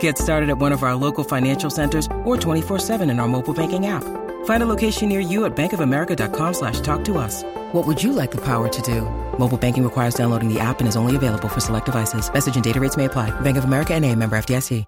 [0.00, 3.86] Get started at one of our local financial centers or 24-7 in our mobile banking
[3.86, 4.02] app.
[4.46, 7.44] Find a location near you at bankofamerica.com slash talk to us.
[7.72, 9.02] What would you like the power to do?
[9.38, 12.32] Mobile banking requires downloading the app and is only available for select devices.
[12.32, 13.30] Message and data rates may apply.
[13.40, 14.84] Bank of America and a member FDIC.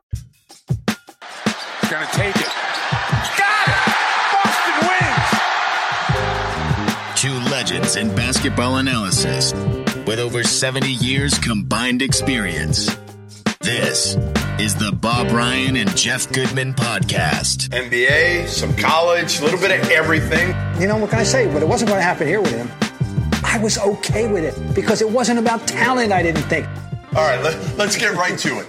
[1.91, 2.48] Gonna take it.
[3.39, 3.81] Got it!
[4.34, 4.89] Boston
[7.09, 7.20] wins!
[7.20, 9.55] Two legends in basketball analysis
[10.06, 12.91] with over 70 years combined experience.
[13.69, 14.16] This
[14.58, 17.69] is the Bob Ryan and Jeff Goodman podcast.
[17.69, 20.56] NBA, some college, a little bit of everything.
[20.80, 21.52] You know, what can I say?
[21.52, 22.70] But it wasn't going to happen here with him.
[23.44, 26.66] I was okay with it because it wasn't about talent, I didn't think.
[27.14, 28.66] All right, let, let's get right to it.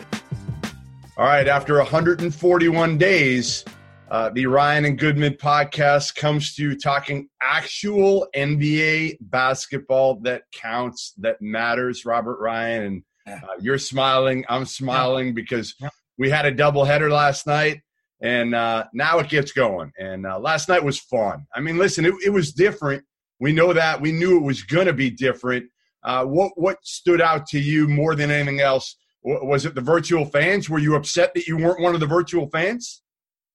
[1.15, 3.63] All right, after 141 days,
[4.11, 11.13] uh, the Ryan and Goodman podcast comes to you talking actual NBA basketball that counts,
[11.19, 12.03] that matters.
[12.03, 14.45] Robert Ryan and uh, you're smiling.
[14.49, 15.33] I'm smiling yeah.
[15.33, 15.89] because yeah.
[16.17, 17.81] we had a doubleheader last night,
[18.21, 19.91] and uh, now it gets going.
[19.99, 21.45] And uh, last night was fun.
[21.53, 23.03] I mean, listen, it, it, was different.
[23.39, 24.01] We know that.
[24.01, 25.65] We knew it was going to be different.
[26.03, 28.95] Uh, what what stood out to you more than anything else?
[29.21, 30.69] Was it the virtual fans?
[30.69, 33.01] Were you upset that you weren't one of the virtual fans?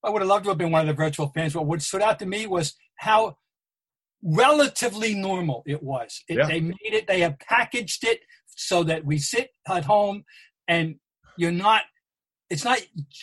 [0.02, 1.54] I would have loved to have been one of the virtual fans.
[1.54, 3.36] But what stood out to me was how
[4.22, 6.22] relatively normal it was.
[6.28, 6.46] It, yeah.
[6.46, 7.06] They made it.
[7.06, 8.20] They have packaged it
[8.56, 10.24] so that we sit at home
[10.68, 10.96] and
[11.36, 11.82] you're not
[12.50, 12.78] it's not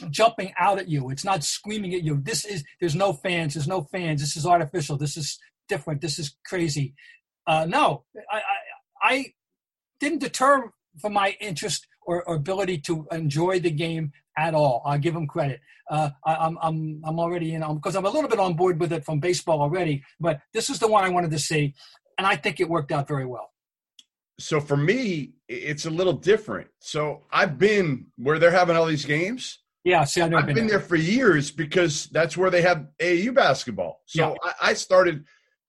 [0.09, 1.09] jumping out at you.
[1.09, 2.19] It's not screaming at you.
[2.22, 3.53] This is there's no fans.
[3.53, 4.20] There's no fans.
[4.20, 4.97] This is artificial.
[4.97, 5.40] This is
[5.70, 6.02] different.
[6.02, 6.96] This is crazy.
[7.47, 8.41] Uh, no I, I,
[9.03, 9.25] I
[10.00, 14.81] didn't deter from my interest or, or, ability to enjoy the game at all.
[14.86, 15.62] I'll give them credit.
[15.90, 18.80] Uh, I, am I'm, I'm already you know because i'm a little bit on board
[18.80, 21.74] with it from baseball already but this is the one i wanted to see
[22.18, 23.50] and i think it worked out very well
[24.41, 26.68] so for me, it's a little different.
[26.79, 29.59] So I've been where they're having all these games.
[29.84, 30.78] Yeah, see, I've, I've been, been there.
[30.78, 30.88] there.
[30.88, 34.02] for years because that's where they have AAU basketball.
[34.06, 34.52] So yeah.
[34.62, 35.25] I, I, started.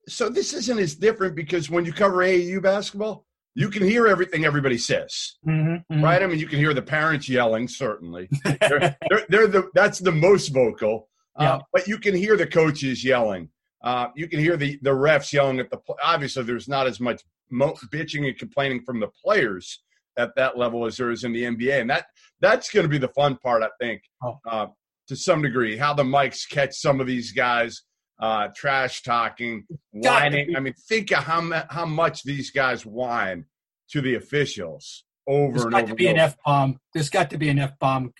[0.07, 4.45] So this isn't as different because when you cover AAU basketball, you can hear everything
[4.45, 6.05] everybody says, mm-hmm, mm-hmm.
[6.05, 6.23] right?
[6.23, 7.69] I mean, you can hear the parents yelling.
[7.69, 11.09] Certainly, they're, they're, they're, the that's the most vocal.
[11.39, 11.55] Yeah.
[11.55, 13.49] Uh, but you can hear the coaches yelling.
[13.83, 15.79] Uh, you can hear the the refs yelling at the.
[16.03, 17.23] Obviously, there's not as much
[17.53, 19.83] mo- bitching and complaining from the players
[20.19, 22.07] at that level as there is in the NBA, and that
[22.41, 24.39] that's going to be the fun part, I think, oh.
[24.51, 24.67] uh,
[25.09, 25.77] to some degree.
[25.77, 27.83] How the mics catch some of these guys
[28.21, 30.57] uh, trash talking, whining.
[30.57, 33.47] I mean, think of how how much these guys whine
[33.91, 35.91] to the officials over There's and got over.
[35.91, 36.79] to be an F bomb.
[36.95, 38.13] There's got to be an F bomb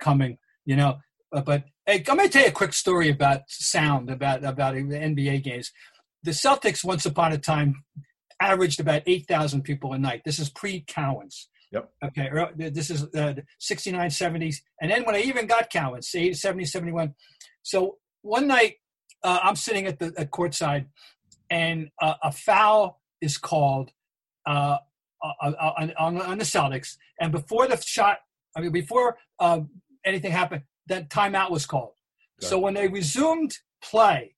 [0.00, 0.38] coming.
[0.64, 0.98] You know,
[1.32, 4.74] uh, but hey, I'm going to tell you a quick story about sound about about
[4.74, 5.72] the NBA games.
[6.22, 7.84] The Celtics once upon a time
[8.40, 10.22] averaged about 8,000 people a night.
[10.24, 11.46] This is pre Cowens.
[11.72, 11.90] Yep.
[12.04, 12.30] Okay.
[12.56, 14.56] This is uh, 69, 70s.
[14.80, 17.14] And then when I even got Cowens, 70, 71.
[17.62, 18.76] So one night
[19.22, 20.86] uh, I'm sitting at the at courtside
[21.50, 23.90] and uh, a foul is called
[24.46, 24.78] uh,
[25.22, 26.96] uh, uh, on, on, on, the Celtics.
[27.20, 28.18] And before the shot,
[28.56, 29.18] I mean, before
[30.04, 31.92] anything happened, that timeout was called.
[32.40, 34.36] So when they resumed play,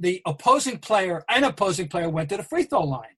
[0.00, 3.16] the opposing player and opposing player went to the free throw line.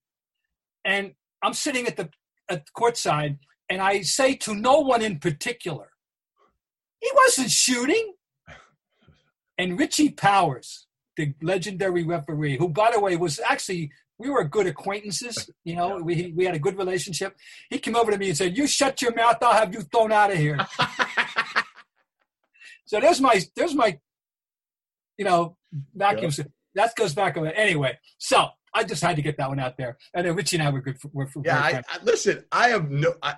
[0.84, 2.10] And I'm sitting at the
[2.50, 3.38] at the courtside,
[3.70, 5.92] and I say to no one in particular,
[7.00, 8.14] he wasn't shooting.
[9.56, 10.86] And Richie Powers,
[11.16, 15.48] the legendary referee, who by the way was actually we were good acquaintances.
[15.64, 17.36] You know, we we had a good relationship.
[17.70, 19.36] He came over to me and said, "You shut your mouth.
[19.40, 20.58] I'll have you thrown out of here."
[22.86, 24.00] so there's my there's my
[25.16, 25.56] you know
[25.94, 26.32] vacuum.
[26.36, 27.98] Yep that goes back on it anyway.
[28.18, 29.98] So I just had to get that one out there.
[30.14, 31.00] And then Richie and I were good.
[31.00, 32.44] For, were, yeah, I, I, listen.
[32.50, 33.14] I have no.
[33.22, 33.36] I,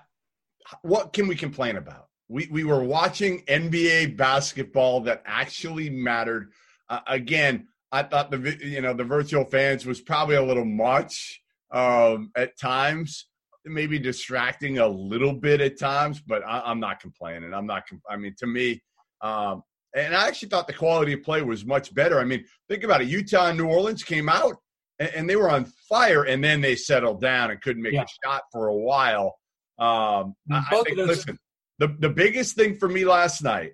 [0.82, 2.08] what can we complain about?
[2.28, 6.52] We we were watching NBA basketball that actually mattered.
[6.88, 11.42] Uh, again, I thought the you know the virtual fans was probably a little much
[11.72, 13.26] um, at times.
[13.66, 17.52] maybe distracting a little bit at times, but I, am not complaining.
[17.52, 17.84] I'm not.
[18.08, 18.82] I mean, to me,
[19.20, 19.62] um,
[19.94, 22.18] and I actually thought the quality of play was much better.
[22.18, 23.08] I mean, think about it.
[23.08, 24.56] Utah and New Orleans came out
[24.98, 28.02] and, and they were on fire, and then they settled down and couldn't make yeah.
[28.04, 29.36] a shot for a while.
[29.78, 31.38] Um, I, I think, listen,
[31.78, 33.72] the, the biggest thing for me last night,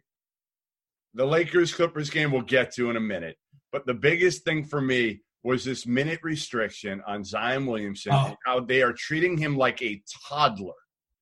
[1.14, 3.36] the Lakers Clippers game we'll get to in a minute,
[3.72, 8.36] but the biggest thing for me was this minute restriction on Zion Williamson oh.
[8.44, 10.74] how they are treating him like a toddler,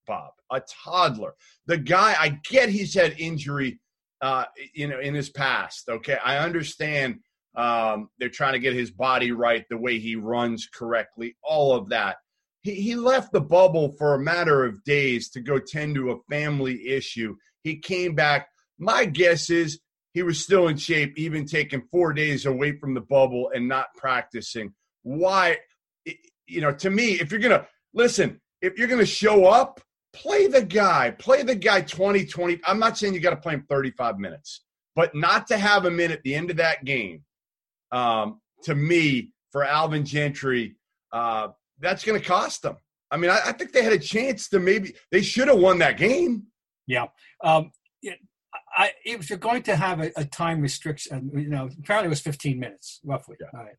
[0.06, 1.34] Bob, a toddler.
[1.66, 3.80] The guy, I get he's had injury,
[4.20, 4.44] uh,
[4.74, 5.88] you know, in his past.
[5.88, 7.20] Okay, I understand
[7.56, 11.88] um, they're trying to get his body right, the way he runs correctly, all of
[11.90, 12.16] that.
[12.62, 16.18] He, he left the bubble for a matter of days to go tend to a
[16.30, 17.36] family issue.
[17.62, 18.48] He came back.
[18.78, 19.80] My guess is
[20.14, 23.88] he was still in shape, even taking four days away from the bubble and not
[23.96, 24.72] practicing.
[25.02, 25.58] Why?
[26.46, 29.80] You know, to me, if you're to listen, if you're to show up,
[30.22, 32.60] play the guy, play the guy 20, 20.
[32.66, 34.64] I'm not saying you got to play him 35 minutes,
[34.96, 37.22] but not to have him in at the end of that game,
[37.92, 40.76] um, to me, for Alvin Gentry,
[41.12, 41.48] uh,
[41.80, 42.76] that's going to cost them.
[43.10, 45.78] I mean, I, I, think they had a chance to maybe, they should have won
[45.78, 46.48] that game.
[46.86, 47.06] Yeah.
[47.42, 47.70] Um,
[48.76, 52.20] I, if you're going to have a, a, time restriction, you know, apparently it was
[52.20, 53.36] 15 minutes roughly.
[53.40, 53.48] Yeah.
[53.52, 53.74] All right.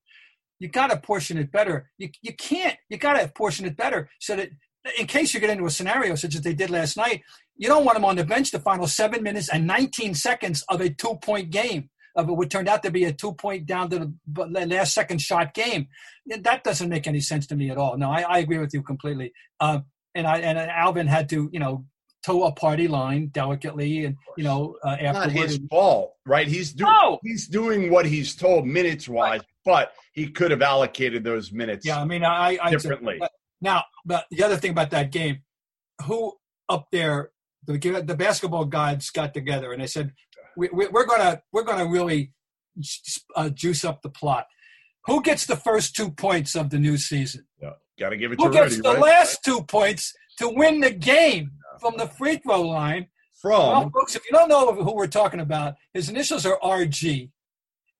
[0.59, 1.89] You got to portion it better.
[1.97, 4.49] You, you can't, you got to portion it better so that
[4.97, 7.21] in case you get into a scenario such as they did last night,
[7.57, 10.81] you don't want them on the bench the final seven minutes and 19 seconds of
[10.81, 14.13] a two point game of what turned out to be a two point down to
[14.27, 15.87] the last second shot game.
[16.25, 17.97] That doesn't make any sense to me at all.
[17.97, 19.33] No, I, I agree with you completely.
[19.59, 19.81] Uh,
[20.15, 21.85] and I and Alvin had to, you know,
[22.25, 26.47] toe a party line delicately, and you know, uh, not his fault, right?
[26.47, 27.19] He's doing no!
[27.23, 29.41] he's doing what he's told minutes wise, right.
[29.65, 31.85] but he could have allocated those minutes.
[31.85, 33.19] Yeah, I mean, I, I differently.
[33.61, 35.39] Now, but the other thing about that game,
[36.05, 36.33] who
[36.67, 37.31] up there,
[37.65, 40.13] the the basketball gods got together and they said,
[40.55, 42.31] we, we, are gonna we're gonna really
[43.35, 44.47] uh, juice up the plot.
[45.05, 47.45] Who gets the first two points of the new season?
[47.61, 49.01] Yeah, got to give it Who to gets Rudy, the right?
[49.01, 51.51] last two points to win the game?
[51.79, 53.07] from the free throw line.
[53.41, 57.31] From well, folks, if you don't know who we're talking about, his initials are RG.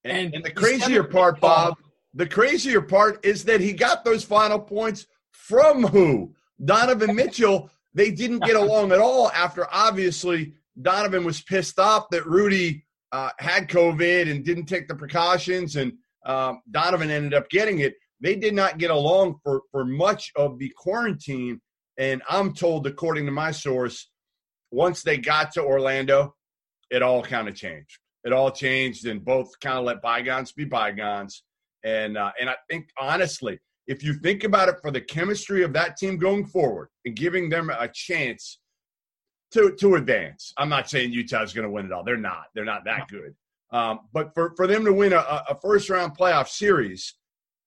[0.03, 1.75] And, and the crazier part, Bob,
[2.13, 5.07] the crazier part is that he got those final points
[5.47, 6.33] from who?
[6.63, 7.69] Donovan Mitchell.
[7.94, 13.31] They didn't get along at all after obviously Donovan was pissed off that Rudy uh,
[13.39, 15.94] had COVID and didn't take the precautions, and
[16.25, 17.95] um, Donovan ended up getting it.
[18.21, 21.62] They did not get along for, for much of the quarantine.
[21.97, 24.09] And I'm told, according to my source,
[24.71, 26.36] once they got to Orlando,
[26.91, 27.97] it all kind of changed.
[28.24, 31.44] It all changed, and both kind of let bygones be bygones.
[31.83, 33.59] And uh, and I think honestly,
[33.89, 37.50] if you think about it, for the chemistry of that team going forward and giving
[37.50, 38.59] them a chance
[39.51, 42.03] to to advance, I'm not saying Utah's going to win it all.
[42.03, 42.45] They're not.
[42.53, 43.36] They're not that good.
[43.71, 45.18] Um, but for for them to win a,
[45.50, 47.15] a first round playoff series,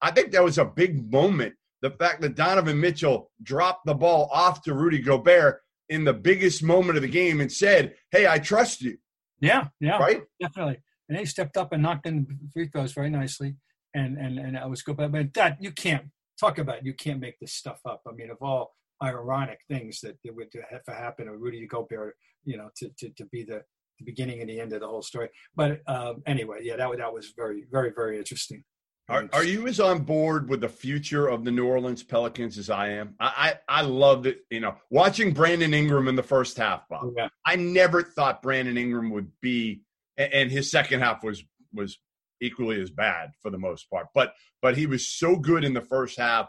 [0.01, 4.31] I think that was a big moment the fact that Donovan Mitchell dropped the ball
[4.33, 8.39] off to Rudy Gobert in the biggest moment of the game and said, Hey, I
[8.39, 8.97] trust you.
[9.41, 9.99] Yeah, yeah.
[9.99, 10.23] Right?
[10.41, 10.79] Definitely.
[11.09, 13.57] And he stepped up and knocked in the free throws very nicely.
[13.95, 14.97] And and and I was good.
[14.97, 16.07] But that you can't
[16.41, 16.87] talk about it.
[16.87, 18.03] you can't make this stuff up.
[18.09, 22.57] I mean, of all ironic things that would have to happen or Rudy Gobert, you
[22.57, 23.63] know, to, to, to be the,
[23.99, 25.29] the beginning and the end of the whole story.
[25.55, 28.65] But um, anyway, yeah, that that was very, very, very interesting.
[29.09, 32.71] Are, are you as on board with the future of the New Orleans Pelicans as
[32.71, 33.15] I am?
[33.19, 34.39] I I, I loved it.
[34.51, 37.13] You know, watching Brandon Ingram in the first half, Bob.
[37.17, 37.29] Yeah.
[37.45, 39.83] I never thought Brandon Ingram would be,
[40.17, 41.43] and his second half was
[41.75, 41.99] was
[42.43, 44.07] equally as bad for the most part.
[44.15, 46.49] But but he was so good in the first half,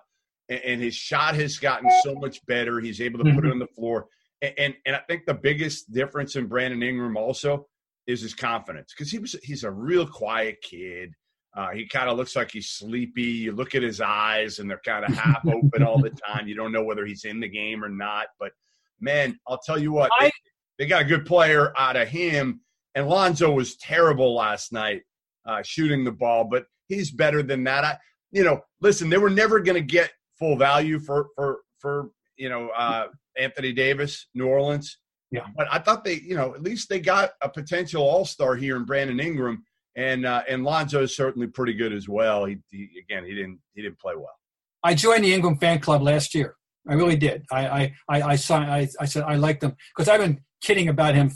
[0.50, 2.80] and, his shot has gotten so much better.
[2.80, 3.48] He's able to put mm-hmm.
[3.48, 4.08] it on the floor,
[4.42, 7.68] and, and and I think the biggest difference in Brandon Ingram also
[8.08, 11.14] is his confidence because he was he's a real quiet kid
[11.56, 13.22] uh, he kind of looks like he's sleepy.
[13.22, 16.48] You look at his eyes, and they're kind of half open all the time.
[16.48, 18.28] You don't know whether he's in the game or not.
[18.40, 18.52] But
[19.00, 20.32] man, I'll tell you what, I, they,
[20.80, 22.62] they, got a good player out of him.
[22.96, 25.04] And Lonzo was terrible last night
[25.46, 27.84] uh, shooting the ball, but he's better than that.
[27.84, 27.98] I,
[28.32, 32.50] you know, listen, they were never going to get full value for for for you
[32.50, 33.08] know uh,
[33.38, 34.98] Anthony Davis, New Orleans.
[35.32, 38.56] Yeah, but I thought they, you know, at least they got a potential All Star
[38.56, 39.64] here in Brandon Ingram
[39.96, 42.46] and uh, and Lonzo is certainly pretty good as well.
[42.46, 44.36] He, he, again, he didn't he didn't play well.
[44.84, 46.56] I joined the Ingram fan club last year.
[46.88, 47.46] I really did.
[47.52, 50.90] I I I I, saw, I, I said I liked him because I've been kidding
[50.90, 51.32] about him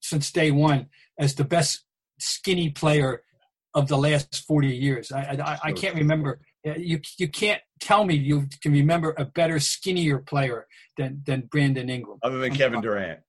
[0.00, 0.86] since day one
[1.18, 1.84] as the best
[2.18, 3.22] skinny player
[3.76, 5.12] of the last forty years.
[5.12, 6.40] I I, I can't remember
[6.76, 10.66] you you can't tell me you can remember a better skinnier player
[10.96, 12.18] than than Brandon Ingram.
[12.22, 13.20] Other than Kevin Durant,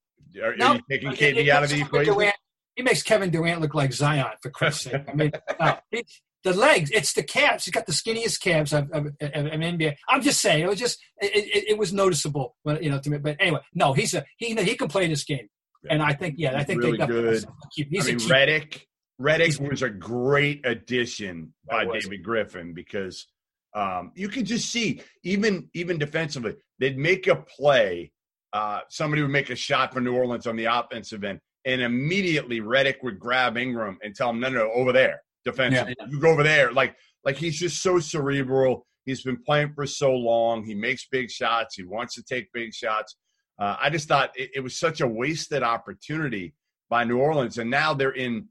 [0.42, 2.14] are, No, are you taking KD it out of the equation?
[2.14, 2.36] Durant-
[2.76, 5.02] he makes Kevin Durant look like Zion for Christ's sake.
[5.08, 5.32] I mean,
[5.92, 6.12] it,
[6.44, 7.66] the legs, it's the calves.
[7.66, 9.96] He's got the skinniest calves of, of, of, of an NBA.
[10.08, 13.10] I'm just saying, it was just it, it, it was noticeable, when, you know, to
[13.10, 13.18] me.
[13.18, 15.48] But anyway, no, he's a he he can play this game,
[15.90, 17.88] and I think yeah, I think Really they definitely good.
[17.90, 18.32] He's I mean, a keep.
[18.32, 18.82] Redick.
[19.20, 23.28] Redick was a great addition by David Griffin because
[23.74, 28.12] um, you could just see even even defensively they'd make a play.
[28.54, 32.62] Uh, somebody would make a shot for New Orleans on the offensive end, and immediately
[32.62, 36.30] Redick would grab Ingram and tell him, "No, no, no, over there, defensively, you go
[36.32, 38.86] over there." Like like he's just so cerebral.
[39.06, 40.64] He's been playing for so long.
[40.64, 41.76] He makes big shots.
[41.76, 43.16] He wants to take big shots.
[43.60, 46.54] Uh, I just thought it, it was such a wasted opportunity
[46.90, 48.48] by New Orleans, and now they're in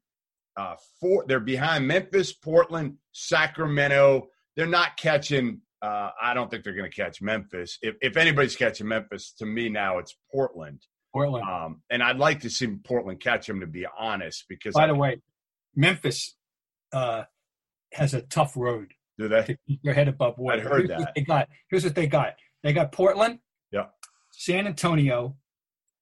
[0.56, 1.24] uh, four.
[1.28, 4.28] They're behind Memphis, Portland, Sacramento.
[4.56, 5.60] They're not catching.
[5.82, 7.78] Uh, I don't think they're going to catch Memphis.
[7.82, 10.80] If if anybody's catching Memphis, to me now it's Portland.
[11.12, 11.46] Portland.
[11.48, 14.86] Um, and I'd like to see Portland catch them, to be honest, because By I-
[14.88, 15.20] the way,
[15.74, 16.34] Memphis
[16.92, 17.24] uh,
[17.92, 19.42] has a tough road do they?
[19.44, 20.58] to keep their head above water.
[20.60, 21.12] I'd heard Here's what that.
[21.14, 21.48] they got.
[21.70, 22.34] Here's what they got.
[22.62, 23.38] They got Portland.
[23.70, 23.86] Yeah.
[24.32, 25.36] San Antonio.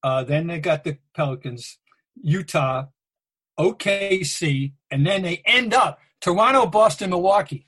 [0.03, 1.79] Uh, then they got the Pelicans,
[2.17, 2.87] Utah,
[3.59, 7.67] OKC, and then they end up Toronto, Boston, Milwaukee.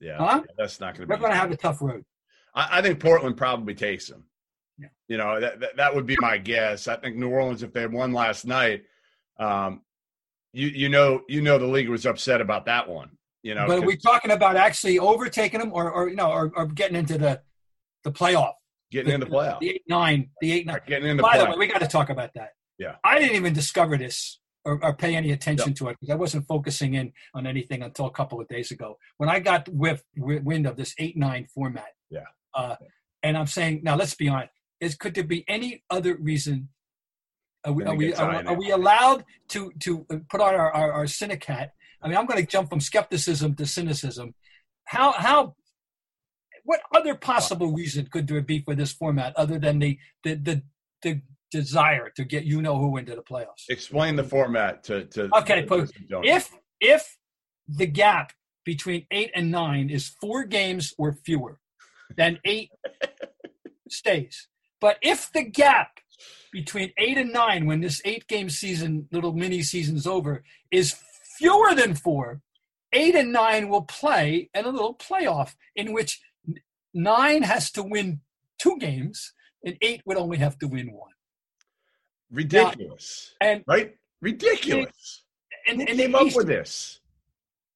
[0.00, 0.42] Yeah, Huh?
[0.56, 2.04] that's not going to They're going to have a tough road.
[2.54, 4.24] I, I think Portland probably takes them.
[4.78, 4.88] Yeah.
[5.08, 6.88] You know, that, that that would be my guess.
[6.88, 8.84] I think New Orleans, if they won last night,
[9.38, 9.82] um,
[10.52, 13.10] you you know you know the league was upset about that one.
[13.42, 16.30] You know, but are 'cause we talking about actually overtaking them, or, or you know,
[16.30, 17.40] or, or getting into the
[18.04, 18.54] the playoff?
[18.90, 20.80] getting in the playoff, The eight nine, the eight nine.
[20.86, 22.50] getting in the By the way, we got to talk about that.
[22.78, 22.96] Yeah.
[23.04, 26.46] I didn't even discover this or, or pay any attention to it because I wasn't
[26.46, 30.42] focusing in on anything until a couple of days ago when I got whiff, wi-
[30.42, 31.92] wind of this eight nine format.
[32.10, 32.24] Yeah.
[32.54, 32.76] Uh,
[33.22, 34.52] and I'm saying now, let's be honest.
[34.80, 36.68] Is could there be any other reason?
[37.64, 41.06] Are we are we, are, are we allowed to to put on our our, our
[41.06, 41.72] cynic hat?
[42.02, 44.34] I mean, I'm going to jump from skepticism to cynicism.
[44.84, 45.54] How how
[46.64, 50.62] what other possible reason could there be for this format other than the the the,
[51.02, 53.68] the desire to get you know who into the playoffs?
[53.68, 56.34] Explain the format to to Okay, to but those who don't know.
[56.34, 57.16] If if
[57.68, 58.32] the gap
[58.64, 61.58] between eight and nine is four games or fewer,
[62.16, 62.70] then eight
[63.88, 64.48] stays.
[64.80, 66.00] But if the gap
[66.52, 70.96] between eight and nine, when this eight game season, little mini season's over, is
[71.38, 72.40] fewer than four,
[72.92, 76.20] eight and nine will play in a little playoff in which
[76.92, 78.20] nine has to win
[78.58, 79.32] two games
[79.64, 81.12] and eight would only have to win one.
[82.30, 83.94] Ridiculous, And right?
[84.20, 85.24] Ridiculous.
[85.66, 87.00] and, Who and came up East- with this?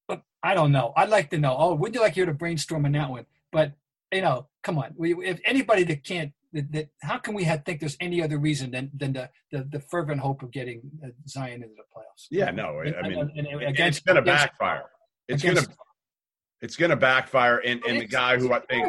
[0.08, 0.92] But I don't know.
[0.96, 1.54] I'd like to know.
[1.58, 3.26] Oh, would you like you to brainstorm on that one?
[3.52, 3.73] But
[4.12, 4.94] you know, come on.
[4.96, 8.38] We, if anybody that can't, that, that how can we have, think there's any other
[8.38, 12.26] reason than than the the, the fervent hope of getting uh, Zion into the playoffs?
[12.30, 12.78] Yeah, no.
[12.78, 14.84] I And- mean, and- and against- it's going to backfire.
[15.28, 15.66] It's going to
[16.61, 17.58] it's going to backfire.
[17.58, 18.88] And and the guy who I think,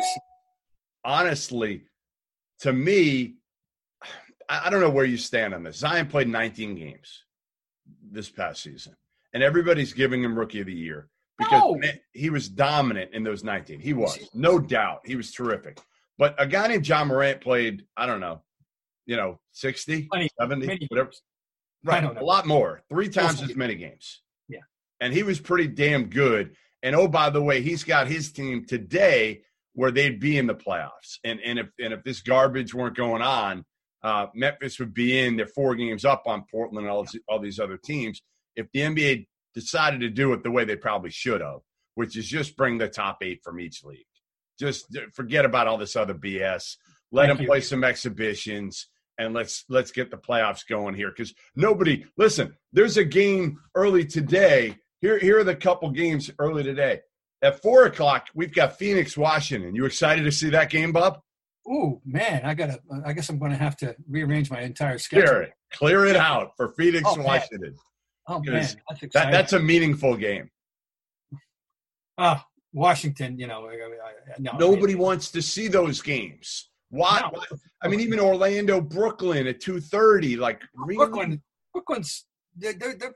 [1.04, 1.84] honestly,
[2.60, 3.36] to me,
[4.50, 5.78] I I don't know where you stand on this.
[5.78, 7.24] Zion played 19 games
[8.12, 8.96] this past season,
[9.34, 11.82] and everybody's giving him Rookie of the Year because No.
[12.14, 13.80] he was dominant in those 19.
[13.80, 15.02] He was, no doubt.
[15.06, 15.80] He was terrific.
[16.18, 18.42] But a guy named Ja Morant played, I don't know,
[19.06, 21.12] you know, 60, Plenty- 70, many whatever.
[21.84, 24.22] Right, a lot more, three times as many games.
[24.48, 24.62] Yeah.
[25.02, 26.56] and he was pretty damn good.
[26.82, 30.56] And oh, by the way, he's got his team today where they'd be in the
[30.56, 31.20] playoffs.
[31.24, 33.66] And and if and if this garbage weren't going on,
[34.06, 35.36] uh, Memphis would be in.
[35.36, 38.22] They're four games up on Portland and all, all these other teams.
[38.56, 41.62] If the NBA decided to do it the way they probably should have,
[41.96, 44.06] which is just bring the top eight from each league,
[44.60, 46.76] just forget about all this other BS.
[47.12, 47.48] Let Thank them you.
[47.48, 52.98] play some exhibitions and let's let's get the playoffs going here because nobody listen there's
[52.98, 57.00] a game early today here here are the couple games early today
[57.42, 61.22] at four o'clock we've got phoenix washington you excited to see that game bob
[61.68, 62.80] Ooh, man, I gotta.
[63.06, 65.28] I guess I'm going to have to rearrange my entire schedule.
[65.28, 67.26] clear it clear it out for phoenix Oh, man.
[67.26, 67.76] washington
[68.28, 68.76] Oh man, that's
[69.14, 70.50] that, that's a meaningful game
[72.18, 73.38] Ah, Washington.
[73.38, 77.30] You know, I, I, I- no, nobody wants to see those games why, No.
[77.40, 80.96] why- i mean even orlando brooklyn at 2.30 like really?
[80.98, 81.42] Brooklyn.
[81.74, 82.26] Brooklyn's.
[82.56, 83.16] They're, they're, they're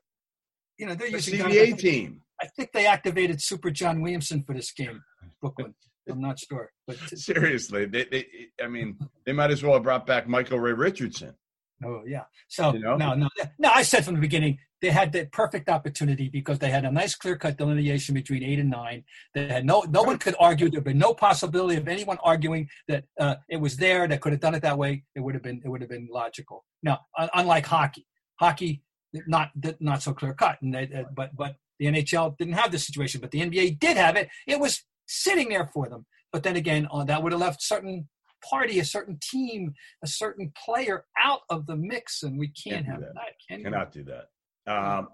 [0.78, 1.40] you know, they're the using.
[1.40, 5.02] cba team I think they activated Super John Williamson for this game.
[5.42, 5.74] Brooklyn.
[6.10, 8.26] I'm not sure, but seriously they, they
[8.64, 11.36] i mean they might as well have brought back michael ray richardson
[11.84, 12.24] oh yeah.
[12.48, 12.98] So You know?
[12.98, 13.28] no, no,
[13.58, 13.70] no.
[13.70, 17.16] I said from the beginning, they had the perfect opportunity because they had a nice
[17.16, 19.04] clear cut delineation between eight and nine.
[19.34, 20.70] They had no no one could argue.
[20.70, 24.08] There'd been no possibility of anyone arguing that uh, it was there.
[24.08, 25.04] That could have done it that way.
[25.16, 26.66] It would have been it would have been logical.
[26.82, 27.00] Now,
[27.34, 28.06] unlike hockey,
[28.40, 28.82] hockey
[29.28, 32.86] not not so clear cut, and they, uh, but but the NHL didn't have this
[32.86, 34.30] situation, but the NBA did have it.
[34.48, 36.06] It was sitting there for them.
[36.32, 38.08] But then again, uh, that would have left certain
[38.48, 39.74] party, a certain team,
[40.04, 43.14] a certain player out of the mix, and we can't, can't have that.
[43.16, 44.72] that can Cannot do that.
[44.72, 45.08] Um,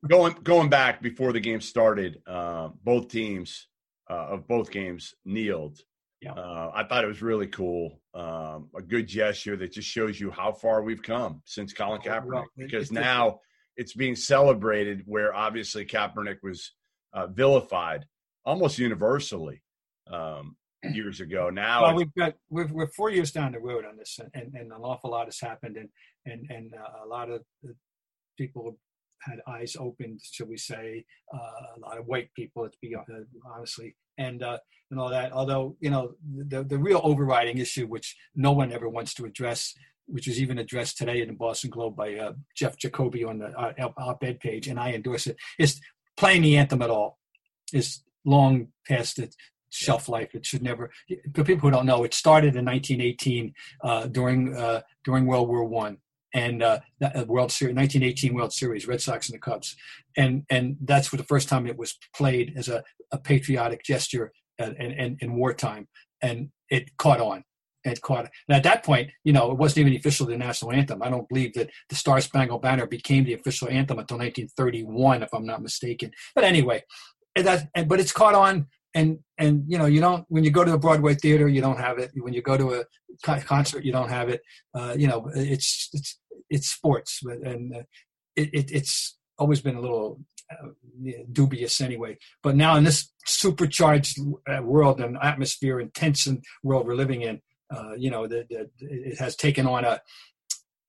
[0.08, 3.66] going going back before the game started, uh, both teams
[4.08, 5.78] uh, of both games kneeled.
[6.22, 6.32] Yeah.
[6.32, 8.00] Uh, I thought it was really cool.
[8.14, 12.46] Um, a good gesture that just shows you how far we've come since Colin Kaepernick.
[12.56, 13.40] Because now
[13.76, 16.72] it's being celebrated, where obviously Kaepernick was
[17.12, 18.04] uh, vilified
[18.44, 19.62] almost universally
[20.10, 20.56] um,
[20.92, 21.50] years ago.
[21.50, 24.72] Now, well, we've got we're, we're, four years down the road on this, and, and
[24.72, 25.88] an awful lot has happened, and
[26.26, 27.42] and and uh, a lot of
[28.36, 28.78] people
[29.20, 31.04] had eyes opened, shall we say,
[31.34, 31.38] uh,
[31.76, 33.00] a lot of white people, to be uh,
[33.44, 34.58] honestly, and uh,
[34.90, 35.32] and all that.
[35.32, 36.12] Although you know
[36.48, 39.74] the the real overriding issue, which no one ever wants to address,
[40.06, 43.46] which was even addressed today in the Boston Globe by uh, Jeff Jacoby on the
[43.58, 45.80] uh, op-ed page, and I endorse it, is
[46.16, 47.18] playing the anthem at all.
[47.72, 49.36] Is long past its
[49.70, 50.34] shelf life.
[50.34, 50.90] It should never.
[51.34, 55.64] For people who don't know, it started in 1918 uh, during uh, during World War
[55.64, 55.98] One
[56.34, 59.76] and uh, uh World Series, 1918 World Series, Red Sox and the Cubs,
[60.16, 62.82] and and that's for the first time it was played as a,
[63.12, 65.88] a patriotic gesture in, in, in wartime,
[66.22, 67.44] and it caught on.
[67.84, 68.28] It caught.
[68.48, 71.02] And at that point, you know, it wasn't even officially the national anthem.
[71.02, 75.32] I don't believe that the Star Spangled Banner became the official anthem until 1931, if
[75.32, 76.10] I'm not mistaken.
[76.34, 76.82] But anyway,
[77.38, 80.50] and that, and, but it's caught on and and you know you don't when you
[80.50, 82.10] go to a broadway theater you don't have it.
[82.14, 84.40] When you go to a concert you don't have it.
[84.74, 86.18] Uh, you know it's it's
[86.50, 87.82] it's sports and uh,
[88.36, 90.68] it, it, it's always been a little uh,
[91.30, 92.16] dubious anyway.
[92.42, 94.18] But now in this supercharged
[94.48, 96.26] uh, world and atmosphere and intense
[96.62, 97.40] world we're living in
[97.74, 100.00] uh, you know it has taken on a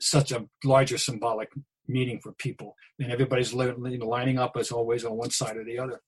[0.02, 1.50] such a larger symbolic
[1.90, 2.76] meaning for people.
[3.00, 6.02] And everybody's lining up as always on one side or the other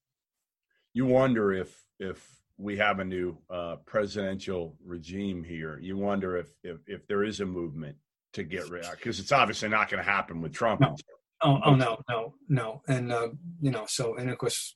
[0.93, 2.25] you wonder if if
[2.57, 5.79] we have a new uh, presidential regime here.
[5.79, 7.95] You wonder if if, if there is a movement
[8.33, 10.81] to get rid because it's obviously not going to happen with Trump.
[10.81, 10.95] No.
[11.43, 13.29] Oh, oh no, no, no, and uh,
[13.61, 14.75] you know, so and of course,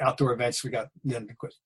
[0.00, 1.58] outdoor events we got then of course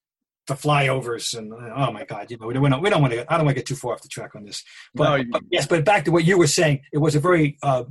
[0.47, 3.31] the flyovers and oh my god, you know, we don't we don't want to.
[3.31, 4.63] I don't want to get too far off the track on this,
[4.95, 7.21] but, no, you, but yes, but back to what you were saying, it was a
[7.21, 7.85] very uh,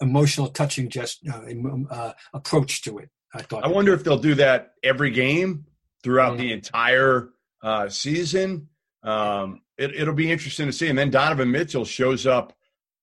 [0.00, 1.42] emotional, touching, just uh,
[1.90, 3.10] uh, approach to it.
[3.34, 3.64] I thought.
[3.64, 5.66] I wonder if they'll do that every game
[6.02, 6.42] throughout mm-hmm.
[6.42, 7.30] the entire
[7.62, 8.68] uh, season.
[9.02, 10.88] Um, it, will be interesting to see.
[10.88, 12.52] And then Donovan Mitchell shows up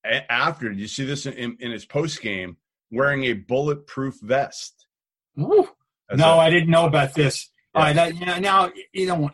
[0.05, 0.69] a- after.
[0.69, 2.57] Did you see this in, in his post game
[2.89, 4.87] wearing a bulletproof vest?
[6.13, 7.49] no, I didn't know about this.
[7.75, 7.79] Yeah.
[7.79, 9.33] All right, that, yeah, now you don't.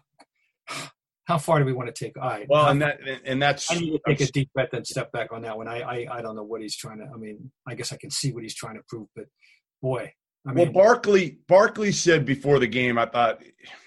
[1.26, 2.18] How far do we want to take?
[2.18, 2.48] All right.
[2.48, 3.70] Well, and that and that's.
[3.72, 5.68] I need to take a deep breath and step back on that one.
[5.68, 7.06] I, I I don't know what he's trying to.
[7.06, 9.26] I mean, I guess I can see what he's trying to prove, but
[9.82, 10.14] boy,
[10.48, 13.42] I mean, well, Barkley Barkley said before the game, I thought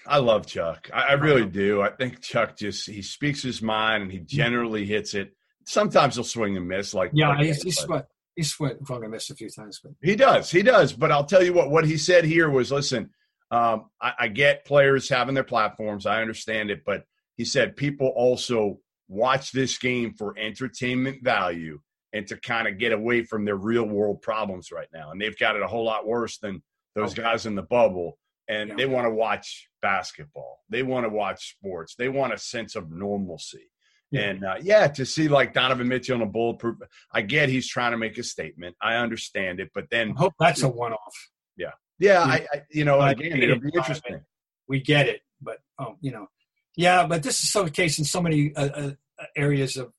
[0.05, 0.89] I love Chuck.
[0.93, 1.81] I, I really do.
[1.81, 5.33] I think Chuck just he speaks his mind and he generally hits it.
[5.65, 8.07] Sometimes he'll swing and miss, like yeah, he's, he's sweat.
[8.35, 10.49] He's swung and missed a few times, but he does.
[10.51, 10.93] He does.
[10.93, 11.69] But I'll tell you what.
[11.69, 13.09] What he said here was, listen,
[13.49, 16.05] um, I, I get players having their platforms.
[16.05, 17.05] I understand it, but
[17.37, 21.79] he said people also watch this game for entertainment value
[22.13, 25.11] and to kind of get away from their real world problems right now.
[25.11, 26.61] And they've got it a whole lot worse than
[26.95, 27.21] those okay.
[27.21, 28.17] guys in the bubble.
[28.47, 28.75] And yeah.
[28.75, 30.59] they want to watch basketball.
[30.69, 31.95] They want to watch sports.
[31.95, 33.71] They want a sense of normalcy.
[34.11, 34.21] Yeah.
[34.21, 36.77] And uh, yeah, to see like Donovan Mitchell in a bulletproof,
[37.13, 38.75] I get he's trying to make a statement.
[38.81, 41.29] I understand it, but then I hope that's a one-off.
[41.55, 42.21] Yeah, yeah.
[42.21, 44.19] I, I you know, again, it'll be interesting.
[44.67, 46.27] We get it, but um, you know,
[46.75, 47.07] yeah.
[47.07, 48.91] But this is so the case in so many uh, uh,
[49.37, 49.93] areas of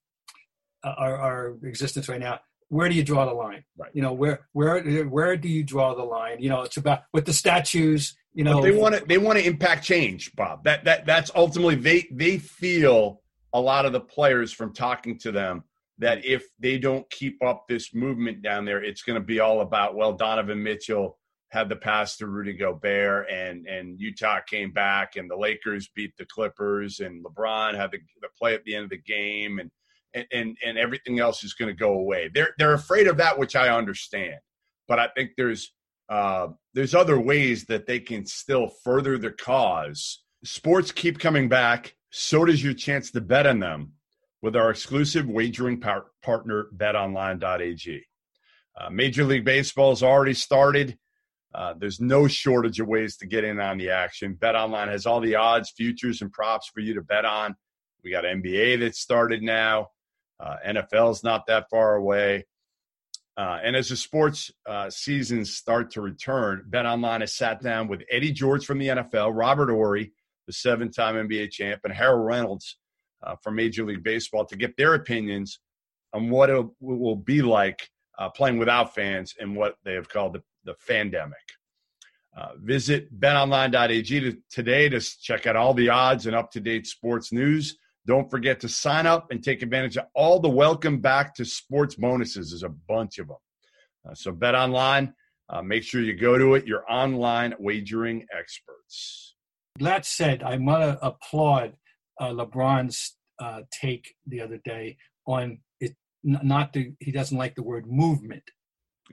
[0.84, 3.64] our, our existence right now where do you draw the line?
[3.76, 3.90] Right.
[3.92, 6.40] You know where where where do you draw the line?
[6.40, 8.54] You know it's about with the statues you know.
[8.54, 10.64] But they want to they want to impact change bob.
[10.64, 13.20] That that that's ultimately they they feel
[13.52, 15.64] a lot of the players from talking to them
[15.98, 19.60] that if they don't keep up this movement down there it's going to be all
[19.60, 21.18] about well donovan mitchell
[21.50, 26.16] had the pass to rudy gobert and and utah came back and the lakers beat
[26.16, 29.70] the clippers and lebron had the, the play at the end of the game and
[30.14, 32.30] and, and, and everything else is going to go away.
[32.32, 34.36] They're they're afraid of that, which I understand.
[34.88, 35.72] But I think there's
[36.08, 40.22] uh, there's other ways that they can still further the cause.
[40.44, 41.94] Sports keep coming back.
[42.10, 43.92] So does your chance to bet on them
[44.42, 48.04] with our exclusive wagering par- partner, BetOnline.ag.
[48.78, 50.98] Uh, Major League Baseball has already started.
[51.54, 54.36] Uh, there's no shortage of ways to get in on the action.
[54.40, 57.54] BetOnline has all the odds, futures, and props for you to bet on.
[58.02, 59.88] We got NBA that started now.
[60.40, 62.46] Uh, NFL's not that far away.
[63.36, 67.88] Uh, and as the sports uh, seasons start to return, Bet Online has sat down
[67.88, 70.12] with Eddie George from the NFL, Robert Horry,
[70.46, 72.76] the seven time NBA champ, and Harold Reynolds
[73.22, 75.60] uh, from Major League Baseball to get their opinions
[76.12, 80.34] on what it will be like uh, playing without fans and what they have called
[80.34, 80.74] the, the.
[82.34, 86.86] Uh, visit betonline.ag to, today to check out all the odds and up to date
[86.86, 87.76] sports news.
[88.06, 91.94] Don't forget to sign up and take advantage of all the welcome back to sports
[91.94, 92.50] bonuses.
[92.50, 93.36] There's a bunch of them.
[94.08, 95.14] Uh, so, bet online.
[95.48, 96.66] Uh, make sure you go to it.
[96.66, 99.36] Your online wagering experts.
[99.78, 101.74] That said, I want to applaud
[102.20, 105.94] uh, LeBron's uh, take the other day on it.
[106.24, 108.44] Not the he doesn't like the word movement,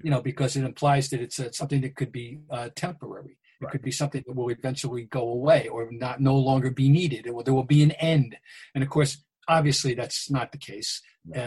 [0.04, 3.38] you know, because it implies that it's something that could be uh, temporary.
[3.60, 3.72] It right.
[3.72, 7.30] could be something that will eventually go away or not no longer be needed.
[7.30, 8.38] Will, there will be an end.
[8.74, 11.02] And of course, obviously, that's not the case.
[11.36, 11.40] Uh,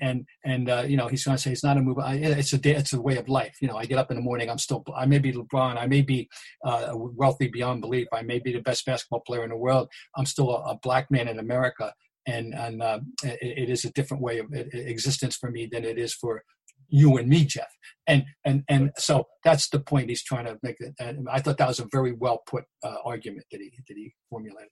[0.00, 1.98] and and uh, you know, he's going to say it's not a move.
[2.00, 3.56] It's a it's a way of life.
[3.60, 4.48] You know, I get up in the morning.
[4.48, 4.84] I'm still.
[4.96, 5.76] I may be LeBron.
[5.76, 6.28] I may be
[6.64, 8.06] uh, wealthy beyond belief.
[8.12, 9.88] I may be the best basketball player in the world.
[10.16, 11.92] I'm still a, a black man in America
[12.26, 15.98] and and uh, it, it is a different way of existence for me than it
[15.98, 16.42] is for
[16.88, 17.68] you and me, Jeff.
[18.06, 20.76] And and and so that's the point he's trying to make.
[21.00, 24.14] And I thought that was a very well put uh, argument that he that he
[24.30, 24.70] formulated.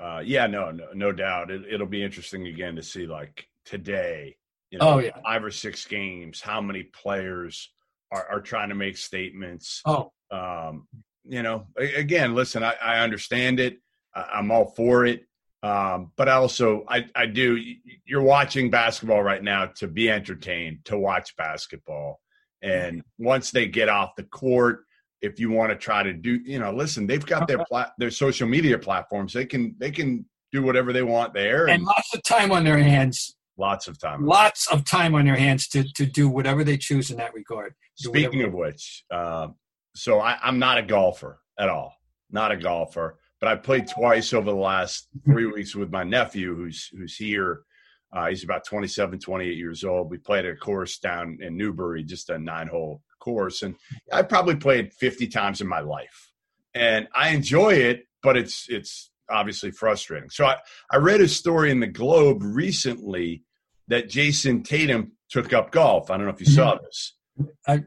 [0.00, 1.50] Uh, yeah, no, no, no doubt.
[1.50, 4.36] It, will be interesting again to see like today.
[4.70, 6.40] You know, oh yeah, five or six games.
[6.40, 7.72] How many players
[8.12, 9.80] are, are trying to make statements?
[9.86, 10.86] Oh, um,
[11.24, 13.78] you know, again, listen, I, I understand it.
[14.14, 15.22] I'm all for it.
[15.62, 17.58] Um, but also, I, I do.
[18.04, 22.20] You're watching basketball right now to be entertained, to watch basketball.
[22.62, 24.84] And once they get off the court,
[25.20, 28.10] if you want to try to do, you know, listen, they've got their plat- their
[28.10, 29.32] social media platforms.
[29.32, 32.64] They can they can do whatever they want there, and, and lots of time on
[32.64, 33.34] their hands.
[33.56, 34.24] Lots of time.
[34.24, 37.74] Lots of time on their hands to to do whatever they choose in that regard.
[37.96, 39.48] Speaking of which, uh,
[39.96, 41.94] so I, I'm not a golfer at all.
[42.30, 46.54] Not a golfer but I played twice over the last three weeks with my nephew
[46.54, 47.62] who's who's here.
[48.10, 50.10] Uh, he's about 27, 28 years old.
[50.10, 53.62] We played a course down in Newbury, just a nine hole course.
[53.62, 53.74] And
[54.10, 56.32] I probably played 50 times in my life.
[56.74, 60.30] And I enjoy it, but it's it's obviously frustrating.
[60.30, 60.56] So I,
[60.90, 63.44] I read a story in the Globe recently
[63.88, 66.10] that Jayson Tatum took up golf.
[66.10, 66.84] I don't know if you saw mm-hmm.
[66.84, 67.14] this.
[67.66, 67.84] I,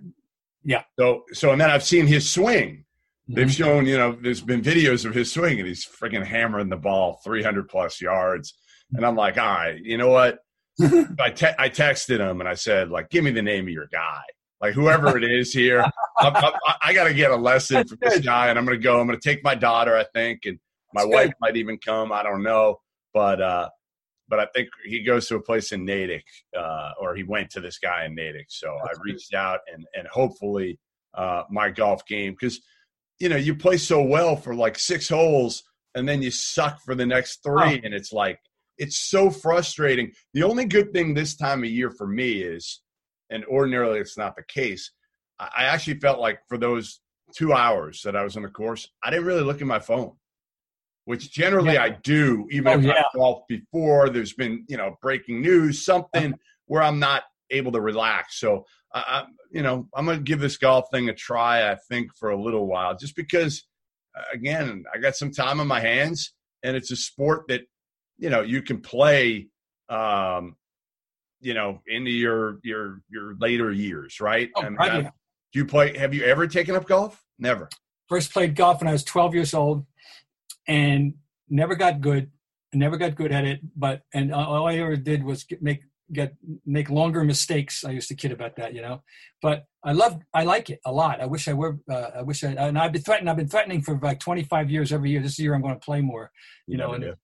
[0.63, 0.83] yeah.
[0.99, 2.85] So so and then I've seen his swing.
[3.33, 3.63] They've mm-hmm.
[3.63, 7.21] shown, you know, there's been videos of his swing and he's freaking hammering the ball
[7.23, 8.55] 300 plus yards.
[8.93, 10.39] And I'm like, all right, you know what?
[10.81, 13.87] I, te- I texted him and I said, like, give me the name of your
[13.91, 14.21] guy.
[14.59, 15.81] Like, whoever it is here,
[16.17, 18.49] I, I, I got to get a lesson from this guy.
[18.49, 18.99] And I'm going to go.
[18.99, 20.59] I'm going to take my daughter, I think, and
[20.93, 21.35] my That's wife good.
[21.39, 22.11] might even come.
[22.11, 22.79] I don't know.
[23.13, 23.69] But, uh,
[24.27, 26.25] but I think he goes to a place in Natick,
[26.57, 28.47] uh, or he went to this guy in Natick.
[28.49, 29.37] So That's I reached good.
[29.37, 30.79] out and, and hopefully
[31.13, 32.59] uh, my golf game, because–
[33.21, 36.95] you know, you play so well for like six holes and then you suck for
[36.95, 37.79] the next three.
[37.79, 37.81] Oh.
[37.83, 38.39] And it's like,
[38.77, 40.11] it's so frustrating.
[40.33, 42.81] The only good thing this time of year for me is,
[43.29, 44.91] and ordinarily it's not the case,
[45.39, 46.99] I actually felt like for those
[47.35, 50.13] two hours that I was on the course, I didn't really look at my phone,
[51.05, 51.83] which generally yeah.
[51.83, 52.93] I do, even oh, if yeah.
[52.93, 54.09] I've golfed before.
[54.09, 56.07] There's been, you know, breaking news, uh-huh.
[56.13, 58.39] something where I'm not able to relax.
[58.39, 61.71] So I, you know, I'm going to give this golf thing a try.
[61.71, 63.65] I think for a little while, just because,
[64.17, 66.33] uh, again, I got some time on my hands,
[66.63, 67.61] and it's a sport that,
[68.17, 69.47] you know, you can play,
[69.89, 70.55] um,
[71.39, 74.49] you know, into your your your later years, right?
[74.55, 75.11] Oh, I mean, right
[75.51, 75.97] do you play?
[75.97, 77.23] Have you ever taken up golf?
[77.37, 77.69] Never.
[78.07, 79.85] First played golf when I was 12 years old,
[80.67, 81.15] and
[81.49, 82.31] never got good.
[82.73, 85.81] Never got good at it, but and all I ever did was make
[86.13, 87.83] get make longer mistakes.
[87.83, 89.01] I used to kid about that, you know.
[89.41, 91.21] But I love, I like it a lot.
[91.21, 91.77] I wish I were.
[91.89, 92.49] Uh, I wish I.
[92.49, 93.29] And I've been threatening.
[93.29, 94.91] I've been threatening for like 25 years.
[94.91, 96.31] Every year, this year I'm going to play more.
[96.67, 97.15] You, you know, and,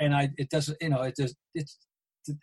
[0.00, 0.76] and I it doesn't.
[0.80, 1.78] You know, it does it's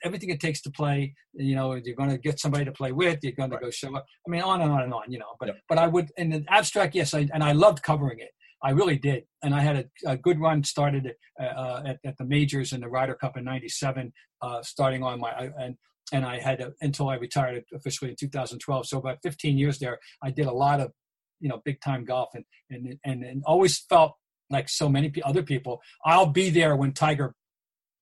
[0.04, 1.14] everything it takes to play.
[1.34, 3.20] You know, you're going to get somebody to play with.
[3.24, 4.06] You're going to go show up.
[4.28, 5.12] I mean, on and on and on.
[5.12, 8.20] You know, but but I would in the abstract, yes, I, and I loved covering
[8.20, 8.30] it.
[8.64, 10.64] I really did, and I had a, a good run.
[10.64, 15.04] Started uh, uh at, at, the majors and the Ryder Cup in '97, uh, starting
[15.04, 15.76] on my and
[16.12, 18.88] and I had a, until I retired officially in 2012.
[18.88, 20.92] So about 15 years there, I did a lot of,
[21.40, 24.16] you know, big time golf and, and, and, and always felt
[24.50, 27.34] like so many other people, I'll be there when Tiger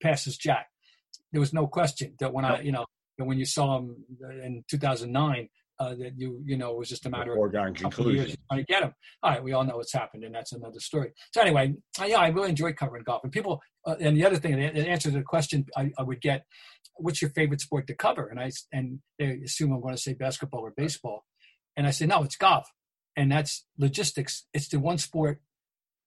[0.02, 0.68] passes Jack.
[1.32, 2.86] There was no question that when I, you know,
[3.18, 4.04] that when you saw him
[4.44, 8.36] in 2009, uh, that you you know it was just a matter foregone of conclusion
[8.50, 8.94] trying to get him.
[9.24, 11.12] All right, we all know what's happened, and that's another story.
[11.34, 11.74] So anyway,
[12.06, 13.22] yeah, I really enjoy covering golf.
[13.24, 16.22] And people, uh, and the other thing, the answer to the question I, I, would
[16.22, 16.46] get,
[16.96, 20.14] "What's your favorite sport to cover?" And I and they assume I'm going to say
[20.14, 21.26] basketball or baseball,
[21.78, 22.68] and I say no, it's golf,
[23.16, 24.46] and that's logistics.
[24.54, 25.42] It's the one sport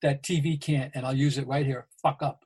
[0.03, 1.87] that TV can't, and I'll use it right here.
[2.03, 2.45] Fuck up.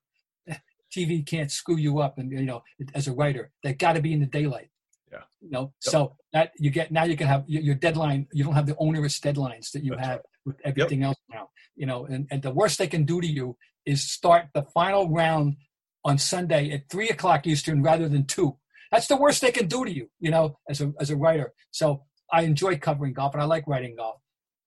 [0.95, 2.63] TV can't screw you up, and you know,
[2.95, 4.69] as a writer, they got to be in the daylight.
[5.11, 5.19] Yeah.
[5.41, 5.91] You know, yep.
[5.91, 8.27] so that you get now you can have your deadline.
[8.33, 10.25] You don't have the onerous deadlines that you That's have right.
[10.45, 11.09] with everything yep.
[11.09, 11.49] else now.
[11.75, 15.09] You know, and, and the worst they can do to you is start the final
[15.09, 15.55] round
[16.03, 18.57] on Sunday at three o'clock Eastern rather than two.
[18.91, 20.09] That's the worst they can do to you.
[20.19, 21.53] You know, as a as a writer.
[21.71, 24.19] So I enjoy covering golf and I like writing golf.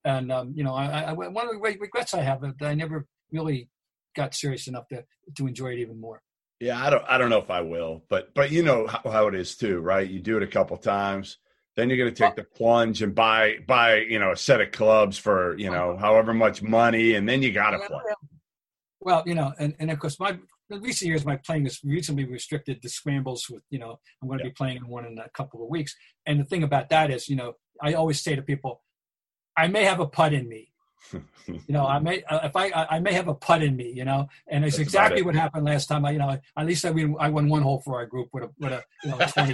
[0.04, 2.74] And um, you know, I, I, one of the regrets I have is that I
[2.74, 3.68] never really
[4.16, 5.04] got serious enough to
[5.36, 6.22] to enjoy it even more.
[6.60, 9.28] Yeah, I don't I don't know if I will, but but you know how, how
[9.28, 10.08] it is too, right?
[10.08, 11.38] You do it a couple times,
[11.76, 14.70] then you're going to take the plunge and buy buy you know a set of
[14.70, 16.00] clubs for you know uh-huh.
[16.00, 17.98] however much money, and then you got to play.
[19.00, 22.24] Well, you know, and, and of course, my in recent years, my playing is reasonably
[22.24, 23.48] restricted to scrambles.
[23.48, 24.50] With you know, I'm going to yeah.
[24.50, 25.94] be playing in one in a couple of weeks.
[26.26, 28.82] And the thing about that is, you know, I always say to people,
[29.56, 30.69] I may have a putt in me,
[31.46, 34.04] you know, I may uh, if I I may have a putt in me, you
[34.04, 35.24] know, and it's That's exactly it.
[35.26, 36.04] what happened last time.
[36.04, 38.44] I you know at least I won I won one hole for our group with
[38.44, 39.52] a with a you know twenty.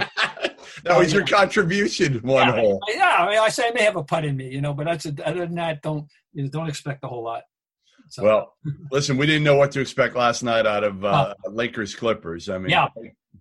[0.83, 1.37] that was your know.
[1.37, 2.79] contribution, one yeah, hole.
[2.87, 4.73] I, yeah, I, mean, I say I may have a putt in me, you know,
[4.73, 7.43] but that's a, other than that, don't you know, don't expect a whole lot.
[8.09, 8.23] So.
[8.23, 8.55] Well,
[8.91, 12.47] listen, we didn't know what to expect last night out of uh, Lakers Clippers.
[12.47, 12.87] I mean, yeah.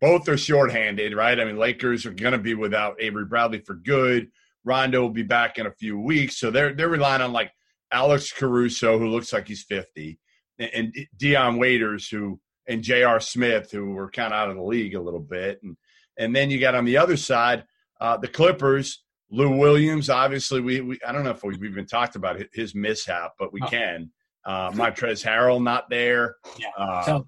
[0.01, 1.39] both are shorthanded, right?
[1.39, 4.29] I mean, Lakers are going to be without Avery Bradley for good.
[4.65, 7.53] Rondo will be back in a few weeks, so they're they're relying on like
[7.93, 10.19] Alex Caruso, who looks like he's 50,
[10.59, 13.21] and Dion Waiters, who and J.R.
[13.21, 15.77] Smith, who were kind of out of the league a little bit, and
[16.19, 17.65] and then you got on the other side
[18.01, 19.03] uh, the Clippers.
[19.29, 23.33] Lou Williams, obviously, we, we I don't know if we've even talked about his mishap,
[23.39, 23.67] but we oh.
[23.67, 24.11] can.
[24.45, 26.37] Uh, Montrezl Harrell not there.
[26.57, 26.69] Yeah.
[26.79, 27.27] Uh, so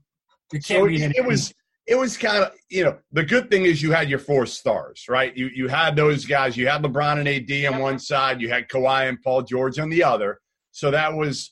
[0.60, 1.52] so it, it was
[1.88, 5.04] it was kind of you know the good thing is you had your four stars
[5.08, 8.48] right you you had those guys you had LeBron and AD on one side you
[8.48, 10.38] had Kawhi and Paul George on the other
[10.78, 11.50] so that was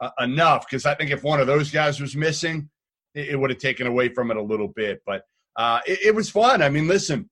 [0.00, 2.70] uh, enough because I think if one of those guys was missing,
[3.12, 5.02] it, it would have taken away from it a little bit.
[5.04, 5.22] But
[5.56, 6.62] uh, it, it was fun.
[6.62, 7.28] I mean, listen,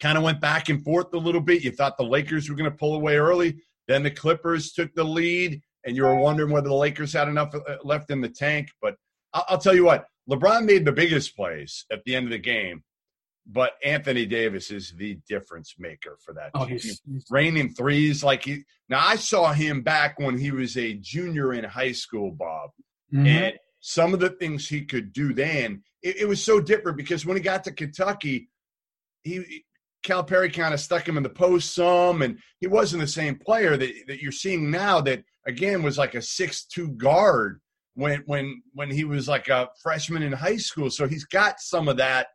[0.00, 1.62] kind of went back and forth a little bit.
[1.62, 5.04] You thought the Lakers were going to pull away early, then the Clippers took the
[5.04, 8.70] lead, and you were wondering whether the Lakers had enough uh, left in the tank.
[8.82, 8.96] But
[9.32, 12.38] I'll, I'll tell you what, LeBron made the biggest plays at the end of the
[12.38, 12.82] game
[13.46, 16.50] but Anthony Davis is the difference maker for that.
[16.54, 18.64] Oh, he's, he's raining threes like he.
[18.88, 22.70] Now I saw him back when he was a junior in high school, Bob,
[23.12, 23.26] mm-hmm.
[23.26, 25.82] and some of the things he could do then.
[26.02, 28.48] It, it, was so different because when he got to Kentucky,
[29.22, 29.64] he
[30.04, 33.76] Calipari kind of stuck him in the post some, and he wasn't the same player
[33.76, 35.00] that that you're seeing now.
[35.00, 37.60] That again was like a six two guard
[37.94, 40.90] when when when he was like a freshman in high school.
[40.90, 42.28] So he's got some of that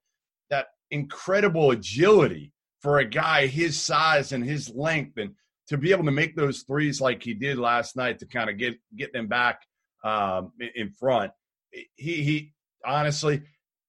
[0.92, 5.32] incredible agility for a guy his size and his length and
[5.68, 8.58] to be able to make those threes like he did last night to kind of
[8.58, 9.62] get get them back
[10.04, 11.32] um, in front.
[11.72, 12.54] He he
[12.86, 13.42] honestly,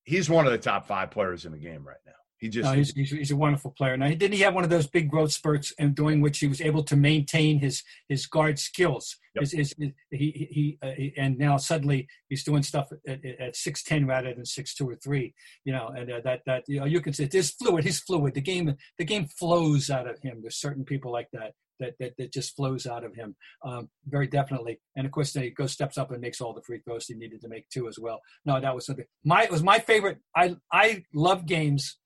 [0.04, 2.12] he's one of the top five players in the game right now.
[2.46, 3.96] He just no, he's, he's, a wonderful player.
[3.96, 6.60] Now, didn't he have one of those big growth spurts, and during which he was
[6.60, 9.16] able to maintain his his guard skills?
[9.34, 9.42] Yep.
[9.42, 13.82] His, his, his, he he, uh, he, and now suddenly he's doing stuff at six
[13.82, 15.34] ten rather than six two or three.
[15.64, 17.82] You know, and uh, that that you know you can say there's fluid.
[17.82, 18.34] He's fluid.
[18.34, 20.38] The game the game flows out of him.
[20.40, 21.54] There's certain people like that.
[21.78, 24.80] That, that, that just flows out of him um, very definitely.
[24.96, 27.42] And of course, he goes steps up and makes all the free throws he needed
[27.42, 28.22] to make too as well.
[28.46, 29.04] No, that was something.
[29.26, 30.16] My it was my favorite.
[30.34, 31.98] I I love games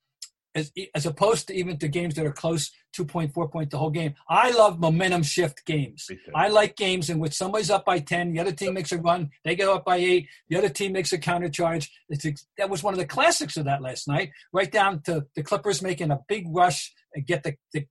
[0.54, 3.78] as, as opposed to even to games that are close, two point, four point the
[3.78, 4.14] whole game.
[4.28, 6.10] I love momentum shift games.
[6.34, 9.30] I like games in which somebody's up by 10, the other team makes a run,
[9.44, 11.90] they get up by eight, the other team makes a counter charge.
[12.08, 15.42] It's, that was one of the classics of that last night, right down to the
[15.42, 17.86] Clippers making a big rush and get the, the,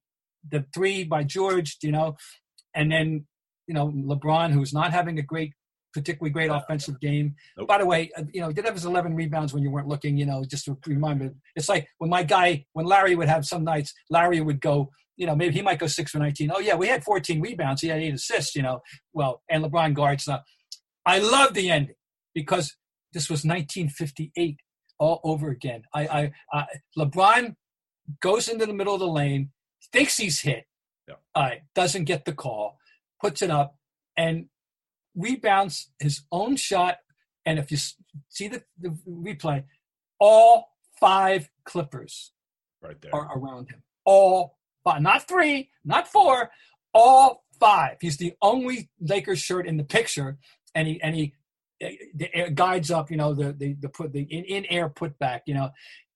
[0.49, 2.17] the three by George, you know,
[2.73, 3.25] and then,
[3.67, 5.53] you know, LeBron, who's not having a great
[5.93, 7.35] particularly great offensive game.
[7.57, 7.67] Nope.
[7.67, 9.87] By the way, uh, you know, he did have his 11 rebounds when you weren't
[9.87, 11.29] looking, you know, just to remind me.
[11.55, 15.25] It's like when my guy, when Larry would have some nights, Larry would go, you
[15.25, 16.51] know, maybe he might go six for 19.
[16.53, 17.81] Oh, yeah, we had 14 rebounds.
[17.81, 18.79] He had eight assists, you know.
[19.13, 20.27] Well, and LeBron guards.
[20.27, 20.39] Uh,
[21.05, 21.95] I love the ending
[22.33, 22.75] because
[23.13, 24.57] this was 1958
[24.99, 25.83] all over again.
[25.93, 26.65] I, I, I
[26.97, 27.55] LeBron
[28.21, 29.51] goes into the middle of the lane,
[29.91, 30.65] thinks he's hit,
[31.07, 31.15] yeah.
[31.35, 32.77] uh, doesn't get the call,
[33.21, 33.75] puts it up,
[34.17, 34.45] and
[35.15, 36.97] rebounds his own shot.
[37.45, 37.77] And if you
[38.29, 39.63] see the, the replay,
[40.19, 40.69] all
[40.99, 42.31] five Clippers
[42.81, 43.83] right there are around him.
[44.05, 46.51] All but not three, not four,
[46.93, 47.97] all five.
[48.01, 50.37] He's the only Lakers shirt in the picture,
[50.73, 51.33] and he and he
[51.81, 55.41] eh, the guides up, you know, the the, the put the in, in air putback,
[55.45, 55.71] you know,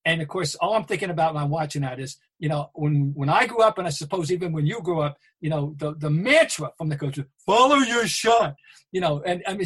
[0.06, 3.13] and of course, all I'm thinking about when I'm watching that is, you know, when
[3.15, 5.95] when I grew up, and I suppose even when you grew up, you know, the
[5.95, 8.56] the mantra from the coach, was follow your shot,
[8.91, 9.65] you know, and I mean,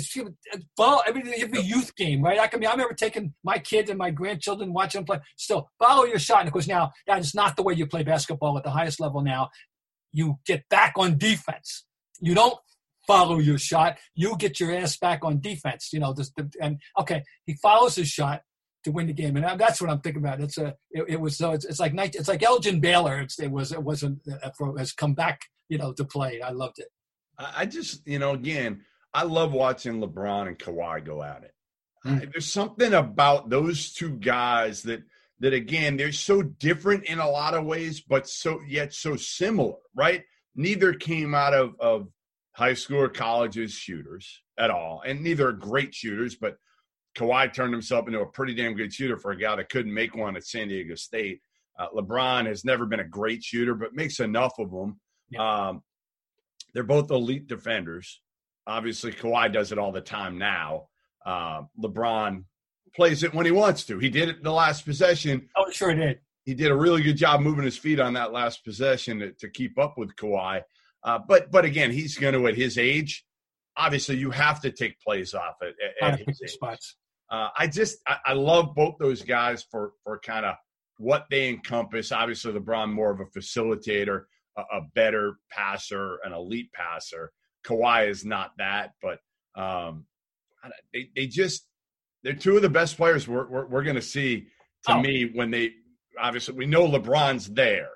[0.78, 2.40] follow every every youth game, right?
[2.40, 5.20] I mean, I remember taking my kids and my grandchildren watching them play.
[5.38, 8.04] Still, follow your shot, and of course, now that is not the way you play
[8.04, 9.22] basketball at the highest level.
[9.24, 9.50] Now,
[10.14, 11.84] you get back on defense.
[12.22, 12.60] You don't
[13.08, 13.98] follow your shot.
[14.14, 15.90] You get your ass back on defense.
[15.94, 18.44] You know, this, the, and okay, he follows his shot
[18.84, 20.40] to win the game, and that's what I'm thinking about.
[20.42, 23.20] It's a, it, it was so it's, it's, like it's like Elgin Baylor.
[23.20, 26.42] It's, it was it wasn't uh, has come back, you know, to play.
[26.42, 26.88] I loved it.
[27.38, 28.82] I just, you know, again,
[29.14, 31.54] I love watching LeBron and Kawhi go at it.
[32.06, 32.32] Mm.
[32.32, 35.04] There's something about those two guys that
[35.40, 39.76] that again they're so different in a lot of ways, but so yet so similar,
[39.96, 40.24] right?
[40.56, 42.08] Neither came out of of
[42.54, 46.58] high school or college as shooters at all, and neither are great shooters, but
[47.18, 50.16] Kawhi turned himself into a pretty damn good shooter for a guy that couldn't make
[50.16, 51.42] one at San Diego State.
[51.78, 55.00] Uh, LeBron has never been a great shooter, but makes enough of them.
[55.30, 55.68] Yeah.
[55.68, 55.84] Um,
[56.74, 58.22] they're both elite defenders.
[58.68, 60.90] Obviously, Kawhi does it all the time now.
[61.26, 62.44] Uh, LeBron
[62.96, 64.00] plays it when he wants to.
[64.00, 65.50] He did it the last possession.
[65.56, 66.20] Oh, sure he did.
[66.46, 69.50] He did a really good job moving his feet on that last possession to, to
[69.50, 70.62] keep up with Kawhi.
[71.04, 73.26] Uh, but but again, he's going to at his age.
[73.76, 76.52] Obviously, you have to take plays off at, at his age.
[76.52, 76.96] spots.
[77.30, 80.56] Uh, I just I, I, love both those guys for for kind of
[80.98, 82.12] what they encompass.
[82.12, 84.24] Obviously, LeBron more of a facilitator,
[84.58, 87.32] a, a, better passer, an elite passer.
[87.66, 89.20] Kawhi is not that, but
[89.62, 90.06] um,
[90.94, 91.66] they they just
[92.24, 94.48] they're two of the best players we're we're, we're going to see.
[94.86, 95.02] To oh.
[95.02, 95.74] me, when they
[96.18, 97.90] obviously we know LeBron's there.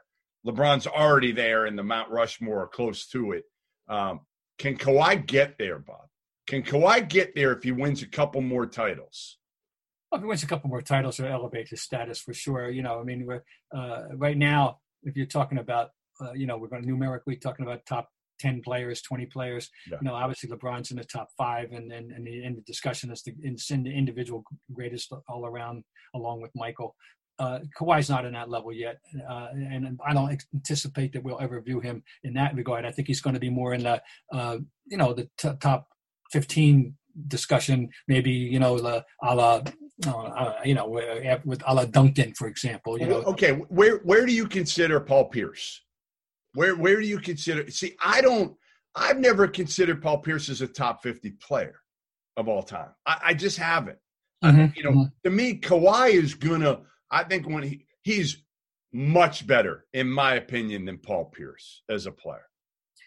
[0.46, 3.44] LeBron's already there in the Mount Rushmore, close to it.
[3.88, 4.22] Um,
[4.58, 6.08] can Kawhi get there, Bob?
[6.48, 9.38] Can Kawhi get there if he wins a couple more titles?
[10.12, 12.70] Well, if he wins a couple more titles, it'll elevate his status for sure.
[12.70, 13.44] You know, I mean, we're
[13.76, 17.66] uh, right now, if you're talking about, uh, you know, we're going to numerically talking
[17.66, 18.10] about top
[18.42, 19.70] 10 players, 20 players.
[19.90, 19.98] Yeah.
[20.02, 23.12] You know, obviously LeBron's in the top five and and, and the, in the discussion
[23.12, 25.84] is the, in, the individual greatest all around
[26.16, 26.96] along with Michael.
[27.40, 31.60] Uh, Kawhi's not in that level yet, uh, and I don't anticipate that we'll ever
[31.60, 32.86] view him in that regard.
[32.86, 34.02] I think he's going to be more in the,
[34.32, 35.88] uh, you know, the t- top
[36.32, 36.96] 15
[37.28, 39.62] discussion, maybe, you know, the a la,
[40.08, 40.88] uh, you know,
[41.46, 43.00] with a la Duncan, for example.
[43.00, 43.22] You know.
[43.24, 45.82] Okay, where where do you consider Paul Pierce?
[46.54, 47.70] Where where do you consider?
[47.70, 48.56] See, I don't.
[48.96, 51.80] I've never considered Paul Pierce as a top 50 player
[52.36, 52.90] of all time.
[53.06, 53.98] I, I just haven't.
[54.44, 54.60] Mm-hmm.
[54.60, 55.04] I, you know, mm-hmm.
[55.24, 56.82] to me, Kawhi is gonna.
[57.10, 58.44] I think when he he's
[58.94, 62.46] much better, in my opinion, than Paul Pierce as a player.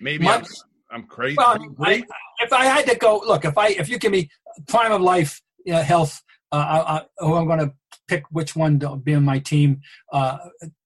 [0.00, 0.48] Maybe much,
[0.94, 1.36] I'm, crazy.
[1.36, 2.04] Well, I,
[2.40, 4.30] if I had to go, look, if I if you give me
[4.68, 7.72] prime of life, you know, health, uh, I, I, I'm going to
[8.06, 9.80] pick which one to be on my team
[10.12, 10.38] uh,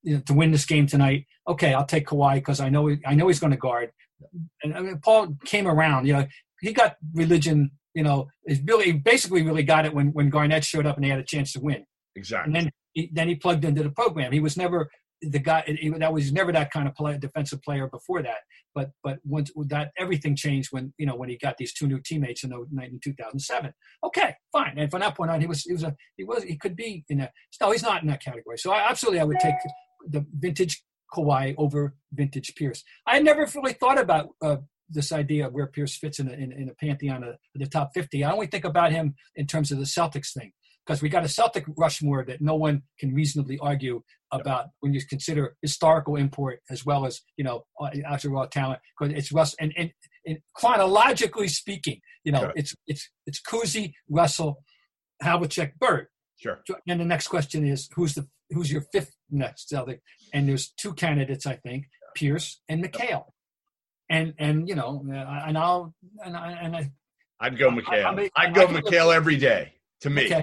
[0.03, 1.27] you know, to win this game tonight.
[1.47, 3.90] Okay, I'll take Kawhi because I know I know he's going to guard.
[4.62, 6.07] And I mean, Paul came around.
[6.07, 6.27] You know,
[6.61, 7.71] he got religion.
[7.94, 11.09] You know, is really basically really got it when when Garnett showed up and they
[11.11, 11.85] had a chance to win.
[12.14, 12.49] Exactly.
[12.49, 14.33] And then he, then he plugged into the program.
[14.33, 14.90] He was never
[15.22, 18.38] the guy he, that was never that kind of play, defensive player before that.
[18.74, 22.00] But but once that everything changed when you know when he got these two new
[22.00, 23.72] teammates in the night in 2007.
[24.04, 24.78] Okay, fine.
[24.78, 27.04] And from that point on, he was he was a he was he could be
[27.09, 28.59] in a no, he's not in that category.
[28.59, 29.54] So I, absolutely, I would take
[30.07, 32.85] the vintage Kawhi over vintage Pierce.
[33.07, 34.31] I never really thought about.
[34.40, 34.59] Uh,
[34.90, 37.90] this idea of where Pierce fits in a, in, in a pantheon of the top
[37.92, 38.24] 50.
[38.24, 40.52] I only think about him in terms of the Celtics thing
[40.88, 45.01] because we got a Celtic Rushmore that no one can reasonably argue about when you
[45.07, 48.81] consider historical import as well as you know uh, actual raw talent.
[48.98, 49.92] Because it's Russ and, and,
[50.27, 54.62] and, chronologically speaking, you know, it's it's it's Cousy, Russell,
[55.22, 56.07] Havlicek, Bird.
[56.38, 56.61] Sure.
[56.87, 60.01] And the next question is who's the who's your fifth next Celtic?
[60.33, 63.27] And there's two candidates, I think, Pierce and McHale.
[64.09, 66.90] And and you know, uh, and I'll and I and I.
[67.40, 68.31] I'd go McHale.
[68.35, 69.74] I, would go McHale every day.
[70.03, 70.43] To me, okay.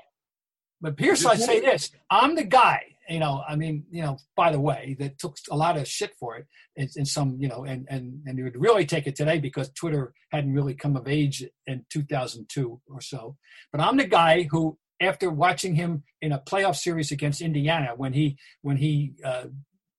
[0.82, 2.96] But Pierce, I say this: I'm the guy.
[3.10, 6.16] You know, I mean, you know, by the way, that took a lot of shit
[6.20, 9.16] for it, in, in some, you know, and and and you would really take it
[9.16, 13.38] today because Twitter hadn't really come of age in 2002 or so.
[13.72, 18.14] But I'm the guy who, after watching him in a playoff series against Indiana, when
[18.14, 19.46] he when he, uh,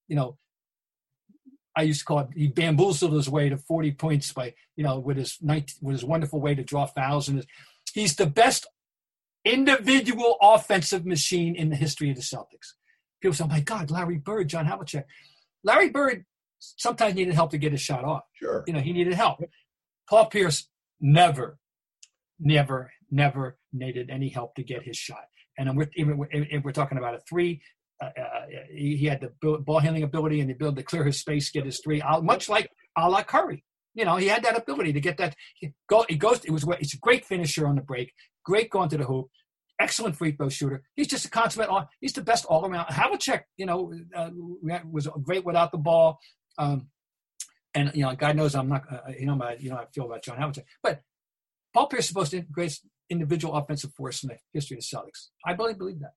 [0.09, 0.37] you know,
[1.77, 4.99] I used to call it he bamboozled his way to 40 points by you know
[4.99, 7.47] with his 19, with his wonderful way to draw fouls and his,
[7.93, 8.67] he's the best
[9.47, 12.75] individual offensive machine in the history of the Celtics.
[13.23, 15.05] People say, oh my God, Larry Bird, John Havlicek.
[15.65, 16.25] Larry Bird
[16.59, 18.23] sometimes needed help to get his shot off.
[18.35, 18.65] Sure.
[18.67, 19.39] You know, he needed help.
[20.09, 20.69] Paul Pierce
[21.01, 21.59] never,
[22.39, 25.25] never, never needed any help to get his shot.
[25.59, 27.63] And we're, even if we're talking about a three,
[28.03, 31.51] uh, uh, he, had the ball handling ability and the ability to clear his space,
[31.51, 33.65] get his three, much like a la Curry.
[33.97, 35.35] You know, he had that ability to get that.
[35.57, 36.45] He, go, he goes.
[36.45, 36.65] It was.
[36.79, 38.13] He's a great finisher on the break.
[38.45, 39.27] Great going to the hoop.
[39.81, 40.83] Excellent free throw shooter.
[40.95, 41.71] He's just a consummate.
[41.71, 42.87] All, He's the best all around.
[42.87, 44.31] Havlicek, you know, uh,
[44.91, 46.19] was great without the ball.
[46.59, 46.89] Um,
[47.75, 48.85] and you know, God knows I'm not.
[48.91, 51.01] Uh, you know, my, you know, I feel about John Havlicek, but
[51.75, 55.29] Paul Pierce is supposed to greatest individual offensive force in the history of the Celtics.
[55.47, 56.13] I really believe that.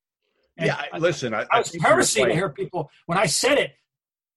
[0.57, 3.71] And yeah, I, listen, I, I was heresy to hear people when I said it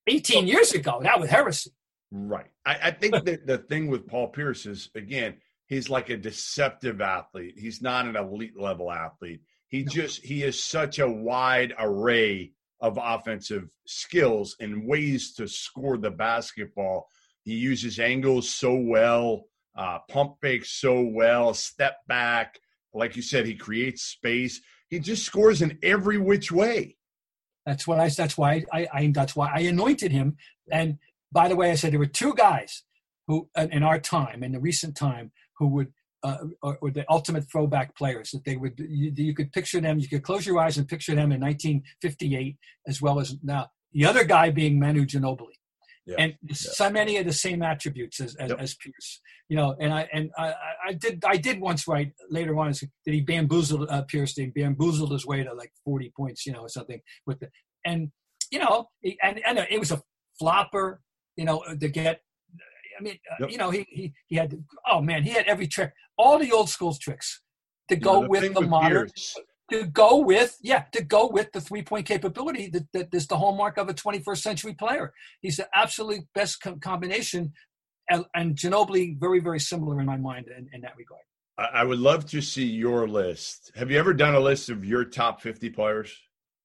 [0.06, 1.00] 18 years ago.
[1.02, 1.72] That was heresy.
[2.14, 2.50] Right.
[2.66, 5.36] I, I think that the thing with Paul Pierce is again,
[5.66, 7.54] he's like a deceptive athlete.
[7.56, 9.40] He's not an elite level athlete.
[9.68, 12.52] He just he is such a wide array
[12.82, 17.08] of offensive skills and ways to score the basketball.
[17.44, 19.44] He uses angles so well,
[19.74, 22.60] uh, pump fakes so well, step back.
[22.92, 24.60] Like you said, he creates space.
[24.90, 26.98] He just scores in every which way.
[27.64, 28.10] That's what I.
[28.10, 28.86] That's why I.
[28.92, 30.36] I that's why I anointed him.
[30.70, 30.98] And
[31.32, 32.82] by the way, I said there were two guys
[33.26, 35.92] who, in our time, in the recent time, who would
[36.24, 39.98] uh, or, or, the ultimate throwback players that they would you, you, could picture them
[39.98, 42.56] you could close your eyes and picture them in 1958
[42.86, 45.56] as well as now the other guy being Manu Ginobili
[46.06, 46.14] yeah.
[46.18, 46.54] and yeah.
[46.54, 48.58] so many of the same attributes as, as, yep.
[48.60, 50.54] as, Pierce you know and I and I,
[50.88, 55.10] I did I did once write later on that he bamboozled uh, Pierce he bamboozled
[55.10, 57.48] his way to like 40 points you know or something with the
[57.84, 58.12] and
[58.52, 58.90] you know
[59.22, 60.00] and and it was a
[60.38, 61.00] flopper
[61.36, 62.20] you know, to get.
[62.98, 63.50] I mean, uh, yep.
[63.50, 64.62] you know, he, he he had.
[64.90, 67.42] Oh man, he had every trick, all the old school tricks
[67.88, 69.08] to go the with the with modern.
[69.70, 73.38] To go with, yeah, to go with the three point capability that, that is the
[73.38, 75.14] hallmark of a 21st century player.
[75.40, 77.54] He's the absolute best com- combination,
[78.10, 81.22] and, and Ginobili very, very similar in my mind in, in that regard.
[81.56, 83.72] I would love to see your list.
[83.74, 86.14] Have you ever done a list of your top 50 players?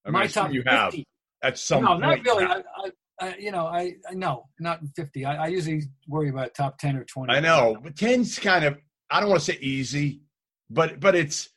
[0.06, 0.76] I mean, My top you 50.
[0.76, 0.96] have
[1.44, 2.02] at some no, point.
[2.02, 2.46] not really.
[2.46, 5.26] I, I, uh, you know, I, I no, not 50.
[5.26, 7.34] I, I, usually worry about top 10 or 20.
[7.34, 8.78] I know, but 10's kind of
[9.10, 10.22] I don't want to say easy,
[10.70, 11.50] but but it's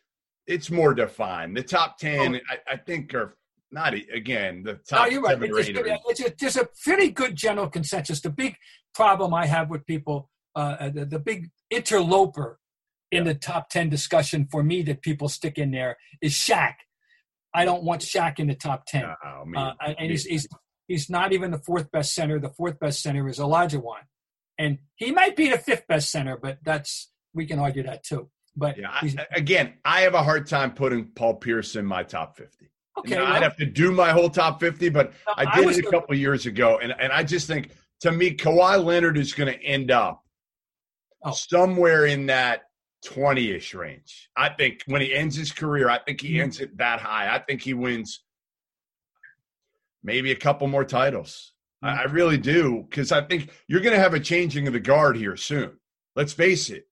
[0.46, 1.56] it's more defined.
[1.56, 2.38] The top 10, oh.
[2.50, 3.36] I, I, think, are
[3.70, 5.06] not again the top.
[5.06, 5.38] No, you're right.
[5.40, 8.20] It's, it's, a, there's a pretty good general consensus.
[8.20, 8.56] The big
[8.94, 12.58] problem I have with people, uh, uh the, the big interloper
[13.12, 13.32] in yeah.
[13.32, 16.74] the top 10 discussion for me that people stick in there is Shaq.
[17.52, 19.04] I don't want Shaq in the top 10.
[19.04, 20.46] Oh, me, uh, and he's, he's,
[20.90, 22.40] He's not even the fourth best center.
[22.40, 24.00] The fourth best center is Olajuwon,
[24.58, 28.28] and he might be the fifth best center, but that's we can argue that too.
[28.56, 32.36] But yeah, I, again, I have a hard time putting Paul Pierce in my top
[32.36, 32.72] fifty.
[32.98, 35.70] Okay, well, I'd have to do my whole top fifty, but no, I did I
[35.70, 37.70] it a couple years ago, and and I just think
[38.00, 40.24] to me, Kawhi Leonard is going to end up
[41.22, 41.30] oh.
[41.30, 42.62] somewhere in that
[43.06, 44.28] 20-ish range.
[44.36, 46.42] I think when he ends his career, I think he mm-hmm.
[46.42, 47.32] ends it that high.
[47.32, 48.24] I think he wins
[50.02, 51.52] maybe a couple more titles.
[51.82, 52.14] I, I mm-hmm.
[52.14, 55.36] really do because I think you're going to have a changing of the guard here
[55.36, 55.72] soon.
[56.16, 56.84] Let's face it,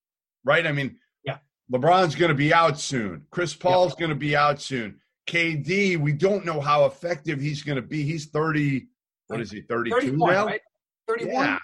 [0.44, 0.66] right?
[0.66, 1.38] I mean, yeah,
[1.72, 3.26] LeBron's going to be out soon.
[3.30, 4.00] Chris Paul's yeah.
[4.00, 5.00] going to be out soon.
[5.28, 8.02] KD, we don't know how effective he's going to be.
[8.02, 8.86] He's 30.
[9.26, 9.60] What is he?
[9.60, 10.46] 32 now.
[10.46, 10.60] Right?
[11.06, 11.32] 31.
[11.34, 11.58] Yeah,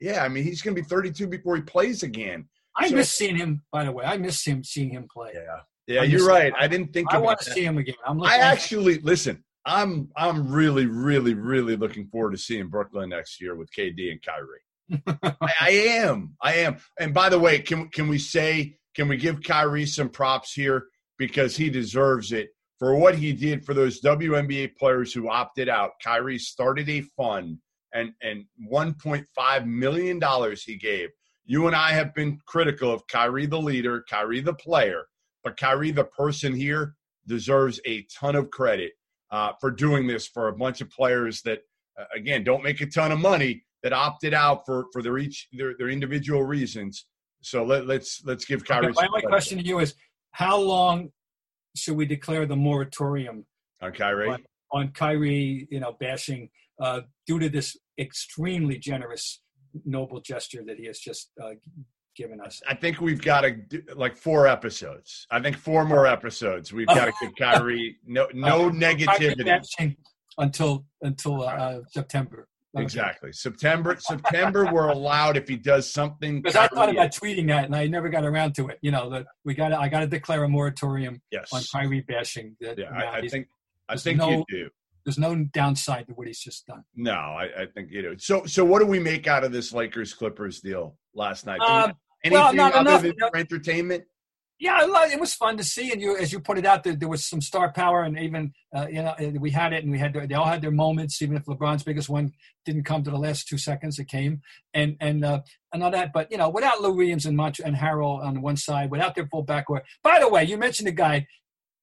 [0.00, 0.24] yeah.
[0.24, 2.48] I mean, he's going to be 32 before he plays again.
[2.76, 3.62] I so, miss seeing him.
[3.70, 5.32] By the way, I miss him seeing him play.
[5.34, 6.02] Yeah, yeah.
[6.02, 6.52] You're right.
[6.58, 7.12] I didn't think.
[7.12, 7.96] I want to see him again.
[8.06, 8.22] I'm.
[8.22, 9.44] I actually listen.
[9.64, 14.22] I'm I'm really really really looking forward to seeing Brooklyn next year with KD and
[14.22, 15.06] Kyrie.
[15.22, 16.78] I, I, am, I am.
[16.98, 20.86] And by the way, can can we say can we give Kyrie some props here
[21.18, 25.92] because he deserves it for what he did for those WNBA players who opted out.
[26.02, 27.58] Kyrie started a fund
[27.92, 31.10] and and 1.5 million dollars he gave.
[31.44, 35.04] You and I have been critical of Kyrie the leader, Kyrie the player,
[35.44, 36.94] but Kyrie the person here
[37.26, 38.92] deserves a ton of credit
[39.30, 41.60] uh, for doing this for a bunch of players that,
[41.98, 45.48] uh, again, don't make a ton of money that opted out for for their each
[45.52, 47.06] their, their individual reasons.
[47.42, 48.88] So let, us let's, let's give Kyrie.
[48.88, 49.94] Okay, my question to you is:
[50.32, 51.10] How long
[51.76, 53.46] should we declare the moratorium
[53.80, 54.28] on Kyrie?
[54.28, 56.50] On, on Kyrie, you know, bashing
[56.80, 59.42] uh, due to this extremely generous,
[59.84, 61.50] noble gesture that he has just uh,
[62.20, 62.60] given us.
[62.68, 65.26] I think we've got to do, like four episodes.
[65.30, 66.70] I think four more episodes.
[66.72, 69.96] We've got to give Kyrie no no uh, negativity
[70.36, 72.46] until until uh, September.
[72.76, 72.84] Okay.
[72.84, 73.32] Exactly.
[73.32, 76.42] September September we're allowed if he does something.
[76.42, 78.78] Because I thought about tweeting that and I never got around to it.
[78.82, 81.48] You know that we got I got to declare a moratorium yes.
[81.52, 82.56] on Kyrie bashing.
[82.60, 83.48] That, yeah, I, I think
[83.88, 84.68] I think no, you do.
[85.04, 86.84] there's no downside to what he's just done.
[86.94, 88.14] No, I, I think you know.
[88.18, 91.60] So, so what do we make out of this Lakers Clippers deal last night?
[91.60, 91.94] Um,
[92.24, 94.04] Anything well, not other enough, than for entertainment?
[94.58, 97.24] Yeah, it was fun to see, and you, as you pointed out, there, there was
[97.24, 100.26] some star power, and even uh, you know we had it, and we had their,
[100.26, 101.22] they all had their moments.
[101.22, 102.32] Even if LeBron's biggest one
[102.66, 104.42] didn't come to the last two seconds, it came,
[104.74, 105.40] and and uh,
[105.72, 106.12] and all that.
[106.12, 109.26] But you know, without Lou Williams and Mont- and Harrell on one side, without their
[109.28, 109.80] full backcourt.
[110.02, 111.26] By the way, you mentioned the guy.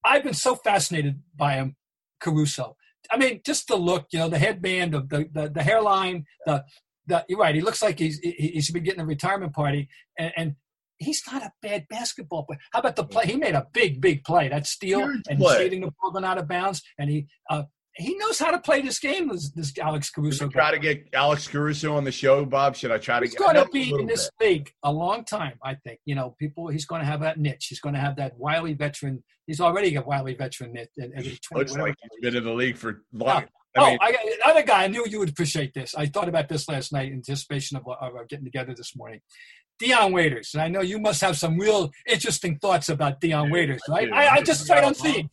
[0.05, 1.75] I've been so fascinated by him,
[2.19, 2.77] Caruso.
[3.11, 6.63] I mean, just the look, you know, the headband, the, the, the hairline, the
[7.07, 7.55] the, you're right.
[7.55, 10.55] He looks like he's he, he should be getting a retirement party, and, and
[10.99, 12.59] he's not a bad basketball player.
[12.71, 13.25] How about the play?
[13.25, 14.49] He made a big, big play.
[14.49, 15.57] That steal Huge and play.
[15.57, 17.63] saving the ball going out of bounds, and he uh,
[17.97, 19.29] he knows how to play this game.
[19.29, 20.47] This, this Alex Caruso.
[20.49, 22.75] Try to get Alex Caruso on the show, Bob.
[22.75, 23.25] Should I try to?
[23.25, 24.47] He's going to be in this bit.
[24.47, 25.57] league a long time.
[25.63, 25.99] I think.
[26.05, 26.67] You know, people.
[26.67, 27.67] He's going to have that niche.
[27.69, 29.23] He's going to have that wily veteran.
[29.47, 30.77] He's already a wily veteran.
[30.77, 33.45] At, at, at 20, Looks like he's been in the league for long.
[33.75, 34.83] I oh, I, other guy.
[34.83, 35.95] I knew you would appreciate this.
[35.95, 39.21] I thought about this last night in anticipation of, of getting together this morning.
[39.79, 43.81] Dion Waiters, and I know you must have some real interesting thoughts about Dion Waiters,
[43.87, 44.11] right?
[44.11, 45.29] I, I just straight on scene,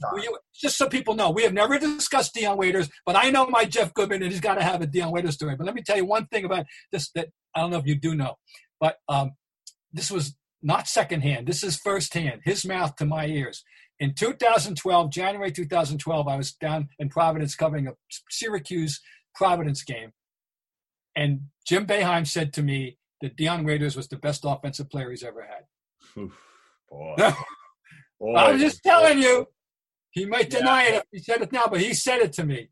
[0.54, 3.94] just so people know, we have never discussed Dion Waiters, but I know my Jeff
[3.94, 5.56] Goodman, and he's got to have a Dion Waiters story.
[5.56, 7.94] But let me tell you one thing about this that I don't know if you
[7.94, 8.34] do know,
[8.80, 9.32] but um,
[9.92, 11.46] this was not secondhand.
[11.46, 13.64] This is firsthand, his mouth to my ears.
[14.00, 17.92] In 2012, January 2012, I was down in Providence covering a
[18.28, 19.00] Syracuse
[19.34, 20.12] Providence game,
[21.14, 25.22] and Jim Boeheim said to me that Dion Waiters was the best offensive player he's
[25.22, 26.20] ever had.
[26.20, 26.32] Oof,
[26.90, 27.14] boy.
[28.20, 28.34] boy.
[28.36, 29.48] I'm just telling you.
[30.10, 30.88] He might deny yeah.
[30.90, 32.68] it if he said it now, but he said it to me.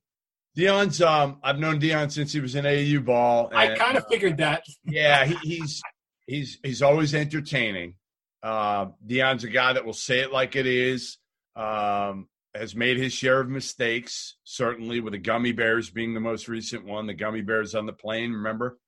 [0.54, 3.48] Dion's um I've known Dion since he was in AAU ball.
[3.48, 4.62] And, I kind of uh, figured that.
[4.84, 5.82] yeah, he, he's
[6.26, 7.94] he's he's always entertaining.
[8.42, 11.18] Uh, Dion's a guy that will say it like it is.
[11.54, 16.48] Um, has made his share of mistakes, certainly with the gummy bears being the most
[16.48, 17.06] recent one.
[17.06, 18.78] The gummy bears on the plane, remember?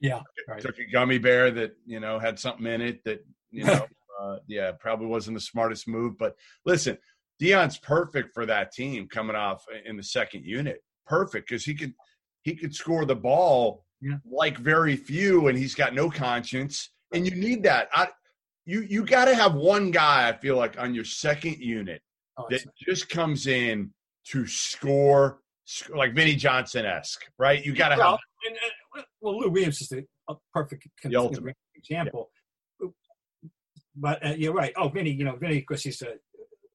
[0.00, 0.60] Yeah, right.
[0.60, 3.86] took a gummy bear that you know had something in it that you know,
[4.20, 6.18] uh, yeah, probably wasn't the smartest move.
[6.18, 6.98] But listen,
[7.38, 10.82] Dion's perfect for that team coming off in the second unit.
[11.06, 11.94] Perfect because he could
[12.42, 14.16] he could score the ball yeah.
[14.28, 16.90] like very few, and he's got no conscience.
[17.12, 17.88] And you need that.
[17.92, 18.08] I,
[18.64, 20.28] you you got to have one guy.
[20.28, 22.02] I feel like on your second unit
[22.38, 23.92] oh, that just comes in
[24.28, 25.40] to score,
[25.94, 27.64] like Vinnie Johnson esque, right?
[27.64, 28.18] You got to well, have.
[28.46, 28.56] And,
[28.96, 32.30] and, well, Lou Williams is a, a perfect example.
[32.80, 32.88] Yeah.
[33.94, 34.72] But uh, you're right.
[34.76, 36.14] Oh, Vinny, you know, Vinny, because he's a,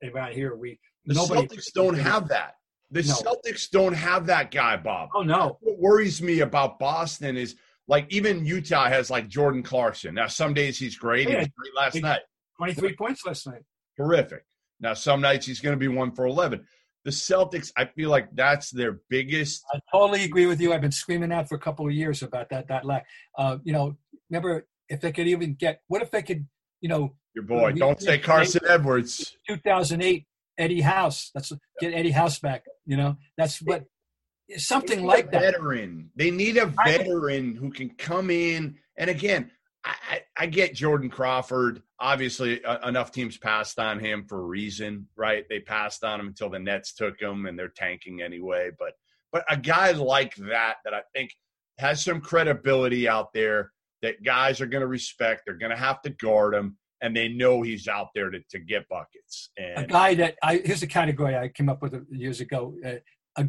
[0.08, 2.56] around here, we the nobody Celtics don't have that.
[2.92, 3.14] The no.
[3.14, 5.10] Celtics don't have that guy, Bob.
[5.16, 5.58] Oh no.
[5.62, 7.56] What worries me about Boston is
[7.88, 10.14] like even Utah has like Jordan Clarkson.
[10.16, 11.28] Now some days he's great.
[11.28, 12.22] Yeah, he was great last night.
[12.58, 13.64] Twenty three points last night.
[13.98, 14.44] Terrific.
[14.80, 16.66] Now some nights he's going to be one for eleven.
[17.06, 19.64] The Celtics, I feel like that's their biggest.
[19.74, 20.74] I totally agree with you.
[20.74, 22.68] I've been screaming that for a couple of years about that.
[22.68, 23.06] That lack.
[23.38, 23.96] Uh, you know,
[24.30, 25.82] remember if they could even get.
[25.88, 26.46] What if they could?
[26.82, 27.72] You know, your boy.
[27.72, 29.36] Don't say Carson Edwards.
[29.48, 30.26] 2008
[30.58, 31.32] Eddie House.
[31.34, 32.66] That's get Eddie House back.
[32.86, 33.86] You know, that's what
[34.56, 35.42] something like that.
[35.42, 36.10] Veteran.
[36.16, 38.78] They need a veteran who can come in.
[38.98, 39.52] And again,
[39.84, 41.82] I, I, get Jordan Crawford.
[42.00, 45.46] Obviously, uh, enough teams passed on him for a reason, right?
[45.50, 48.72] They passed on him until the Nets took him, and they're tanking anyway.
[48.78, 48.94] But
[49.32, 51.32] but a guy like that, that I think
[51.78, 53.72] has some credibility out there
[54.02, 55.44] that guys are going to respect.
[55.46, 58.60] They're going to have to guard him and they know he's out there to, to
[58.60, 59.50] get buckets.
[59.58, 62.96] And a guy that I here's a category I came up with years ago: uh,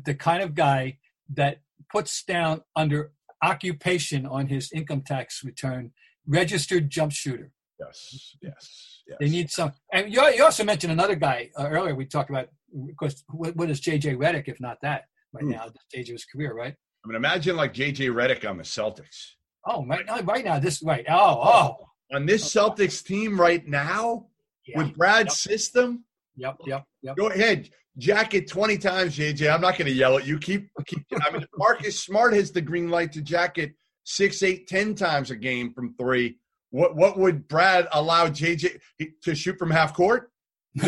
[0.05, 0.99] the kind of guy
[1.35, 1.59] that
[1.91, 3.13] puts down under
[3.43, 5.93] occupation on his income tax return
[6.27, 7.51] registered jump shooter.
[7.81, 9.17] Yes, yes, yes.
[9.21, 9.73] They need some.
[9.93, 11.95] And you, you also mentioned another guy uh, earlier.
[11.95, 15.51] We talked about, of course, what, what is JJ Redick if not that right Ooh.
[15.51, 16.75] now, the stage of his career, right?
[17.05, 19.33] I mean, imagine like JJ Redick on the Celtics.
[19.67, 21.05] Oh, right now, right now, this right.
[21.09, 21.77] Oh, oh,
[22.15, 24.27] on this Celtics team right now
[24.67, 24.79] yeah.
[24.79, 25.53] with Brad's yep.
[25.53, 26.05] system.
[26.37, 27.17] Yep, yep, yep.
[27.17, 27.69] Go ahead,
[27.99, 29.53] jack it twenty times, JJ.
[29.53, 30.39] I'm not going to yell at you.
[30.39, 31.05] Keep, keep.
[31.23, 33.75] I mean, Marcus Smart has the green light to jacket
[34.05, 36.39] six, eight, ten times a game from three.
[36.71, 38.81] What what would Brad allow JJ
[39.23, 40.31] to shoot from half court?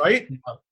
[0.00, 0.28] right?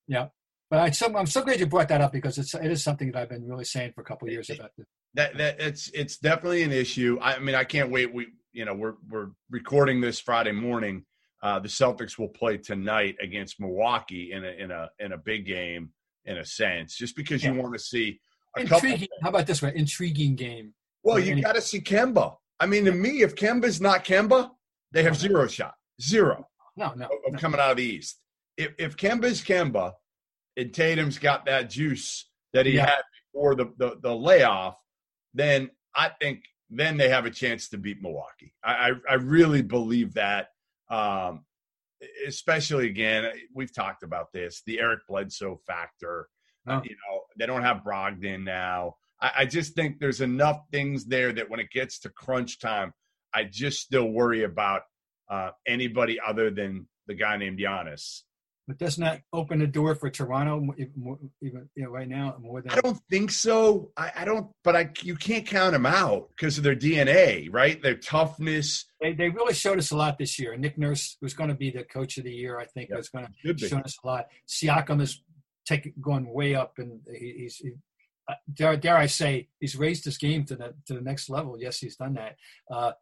[0.07, 0.28] Yeah.
[0.70, 3.12] But I, so, I'm so glad you brought that up because it's it is something
[3.12, 4.86] that I've been really saying for a couple years about this.
[5.14, 7.18] That that it's it's definitely an issue.
[7.20, 8.14] I mean, I can't wait.
[8.14, 11.05] We you know we're we're recording this Friday morning.
[11.43, 15.45] Uh, the Celtics will play tonight against Milwaukee in a in a in a big
[15.47, 15.90] game
[16.24, 17.53] in a sense, just because yeah.
[17.53, 18.20] you want to see
[18.57, 19.09] intriguing.
[19.22, 19.72] How about this one?
[19.72, 20.72] Intriguing game.
[21.03, 22.36] Well, you got to see Kemba.
[22.61, 24.51] I mean, to me, if Kemba's not Kemba,
[24.93, 26.47] they have zero shot, zero.
[26.76, 27.38] No, no, of no.
[27.38, 28.22] coming out of the East.
[28.57, 29.95] If if Kemba's Kemba,
[30.57, 32.86] and Tatum's got that juice, that he Yeah.
[32.86, 34.76] had before the, the the layoff,
[35.34, 38.55] then I think then they have a chance to beat Milwaukee.
[38.62, 40.51] I I, I really believe that.
[40.93, 41.45] Um,
[42.26, 46.28] especially again, we've talked about this the Eric Bledsoe factor.
[46.66, 46.80] Oh.
[46.84, 48.97] You know, they don't have Brogdon now.
[49.20, 52.93] I, I just think there's enough things there that when it gets to crunch time,
[53.34, 54.82] I just still worry about
[55.30, 58.22] uh, anybody other than the guy named Giannis.
[58.68, 62.62] But doesn't that open the door for Toronto even, even you know, right now more
[62.62, 63.90] than I don't think so.
[63.96, 67.82] I, I don't, but I you can't count them out because of their DNA, right?
[67.82, 68.84] Their toughness.
[69.00, 70.56] they, they really showed us a lot this year.
[70.56, 72.98] Nick Nurse was going to be the coach of the year, I think, Yeah.
[72.98, 74.26] was going to show us a lot.
[74.48, 75.22] Siakam is
[75.66, 77.72] taking going way up, and he, he's he,
[78.28, 81.56] uh, dare, dare I say he's raised his game to the to the next level.
[81.58, 82.36] Yes, he's done that.
[82.70, 82.92] Uh,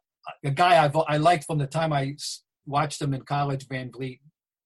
[0.43, 4.19] a guy I've, I liked from the time I s- watched him in college, VanVleet.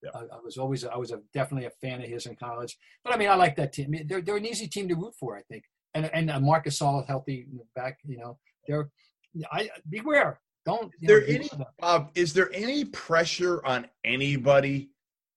[0.06, 0.12] Yeah.
[0.14, 2.78] I, I was always I was a, definitely a fan of his in college.
[3.04, 3.96] But I mean, I like that team.
[4.06, 5.64] They're they're an easy team to root for, I think.
[5.94, 8.38] And and uh, Marcus All healthy back, you know,
[8.68, 8.90] they're
[9.52, 10.40] I beware.
[10.66, 11.50] Don't There know, any
[11.80, 12.12] Bob?
[12.16, 14.90] Is there any pressure on anybody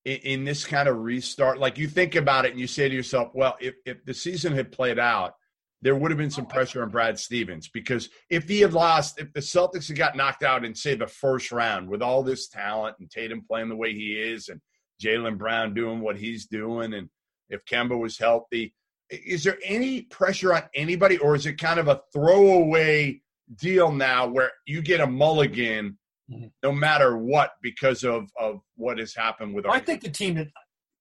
[0.04, 1.58] in, in this kind of restart?
[1.58, 4.54] Like you think about it and you say to yourself, "Well, if if the season
[4.54, 5.34] had played out."
[5.80, 9.32] There would have been some pressure on Brad Stevens because if he had lost, if
[9.32, 12.96] the Celtics had got knocked out in say the first round with all this talent
[12.98, 14.60] and Tatum playing the way he is and
[15.02, 17.08] Jaylen Brown doing what he's doing, and
[17.48, 18.74] if Kemba was healthy,
[19.10, 23.20] is there any pressure on anybody, or is it kind of a throwaway
[23.60, 25.96] deal now where you get a mulligan
[26.30, 26.50] Mhm.
[26.62, 29.64] no matter what because of of what has happened with?
[29.64, 29.72] our?
[29.74, 30.48] I think the team that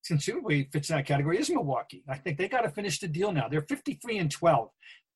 [0.07, 2.03] considerably fits in that category is Milwaukee.
[2.07, 3.47] I think they got to finish the deal now.
[3.47, 4.69] They're 53 and 12.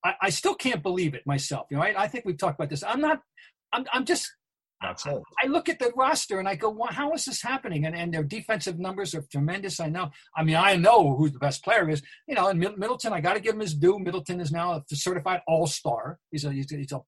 [0.04, 1.66] I, I still can't believe it myself.
[1.70, 2.82] You know, I, I think we've talked about this.
[2.82, 3.20] I'm not.
[3.72, 3.86] I'm.
[3.92, 4.30] I'm just.
[4.82, 5.22] not sold.
[5.42, 7.86] I look at the roster and I go, well, how is this happening?
[7.86, 9.78] And, and their defensive numbers are tremendous.
[9.78, 10.10] I know.
[10.36, 12.02] I mean, I know who the best player is.
[12.26, 13.98] You know, and Middleton, I got to give him his due.
[13.98, 16.18] Middleton is now a certified All Star.
[16.30, 17.00] He's a he's a, he's a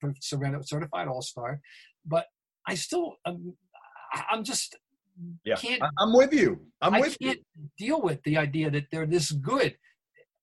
[0.61, 1.61] certified All Star.
[2.07, 2.26] But
[2.66, 3.55] I still, um,
[4.30, 4.76] I'm just
[5.45, 6.61] Yeah, can't I'm with you.
[6.81, 7.29] I'm I with you.
[7.29, 7.41] can't
[7.79, 9.77] deal with the idea that they're this good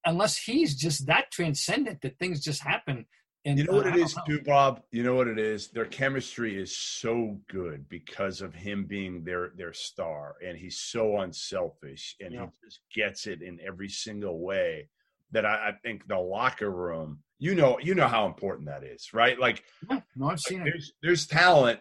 [0.06, 3.06] unless he's just that transcendent that things just happen.
[3.44, 4.24] And You know what uh, it is, know.
[4.28, 4.84] too, Bob.
[4.92, 5.70] You know what it is.
[5.70, 11.18] Their chemistry is so good because of him being their their star, and he's so
[11.22, 12.46] unselfish, and Yeah.
[12.46, 14.90] he just gets it in every single way.
[15.32, 19.10] That I, I think the locker room, you know, you know how important that is,
[19.14, 19.40] right?
[19.40, 20.66] Like Yeah, no, I've seen it.
[20.66, 21.80] there's there's talent,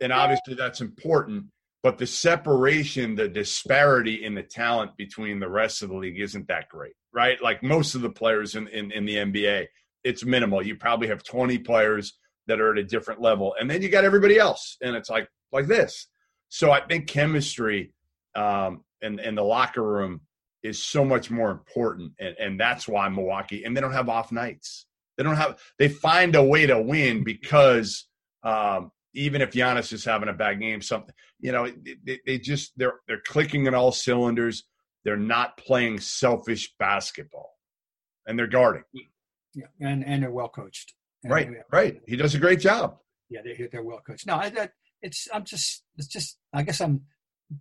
[0.00, 1.44] and obviously that's important.
[1.82, 6.48] But the separation, the disparity in the talent between the rest of the league isn't
[6.48, 7.40] that great, right?
[7.40, 9.66] Like most of the players in, in, in the NBA,
[10.02, 10.64] it's minimal.
[10.64, 12.18] You probably have 20 players
[12.48, 15.28] that are at a different level, and then you got everybody else, and it's like
[15.52, 16.06] like this.
[16.48, 17.92] So I think chemistry
[18.34, 20.22] um, and and the locker room
[20.62, 24.32] is so much more important, and and that's why Milwaukee and they don't have off
[24.32, 24.86] nights.
[25.16, 25.58] They don't have.
[25.78, 28.06] They find a way to win because
[28.42, 31.70] um, even if Giannis is having a bad game, something you know,
[32.04, 34.64] they, they just they're they're clicking in all cylinders.
[35.04, 37.54] They're not playing selfish basketball,
[38.26, 38.82] and they're guarding.
[39.54, 40.94] Yeah, and and they're well coached.
[41.24, 42.00] And Right, they- right.
[42.06, 42.98] He does a great job.
[43.30, 44.26] Yeah, they're they're well coached.
[44.26, 47.02] No, I, that it's I'm just it's just I guess I'm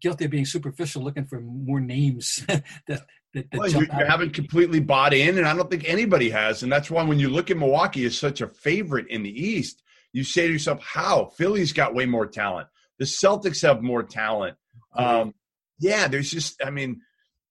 [0.02, 3.02] guilty of being superficial, looking for more names that that,
[3.34, 6.64] that Well, you, you haven't completely bought in, and I don't think anybody has.
[6.64, 9.84] And that's why when you look at Milwaukee as such a favorite in the East,
[10.18, 12.68] you say to yourself, "How Philly's got way more talent.
[13.00, 14.58] The Celtics have more talent."
[14.96, 15.34] Um,
[15.80, 17.02] yeah, there's just, I mean,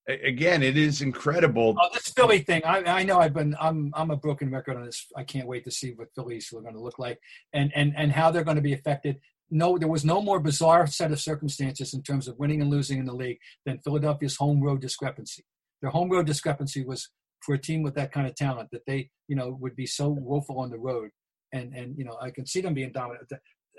[0.09, 1.77] again, it is incredible.
[1.81, 4.85] Oh, this Philly thing, I, I know I've been I'm I'm a broken record on
[4.85, 5.07] this.
[5.17, 7.19] I can't wait to see what Phillies are going to look like
[7.53, 9.21] and and and how they're going to be affected.
[9.51, 12.99] No, there was no more bizarre set of circumstances in terms of winning and losing
[12.99, 15.45] in the league than Philadelphia's home road discrepancy.
[15.83, 17.11] Their home road discrepancy was
[17.41, 20.09] for a team with that kind of talent that they you know would be so
[20.09, 21.11] woeful on the road,
[21.57, 23.31] and and you know I can see them being dominant.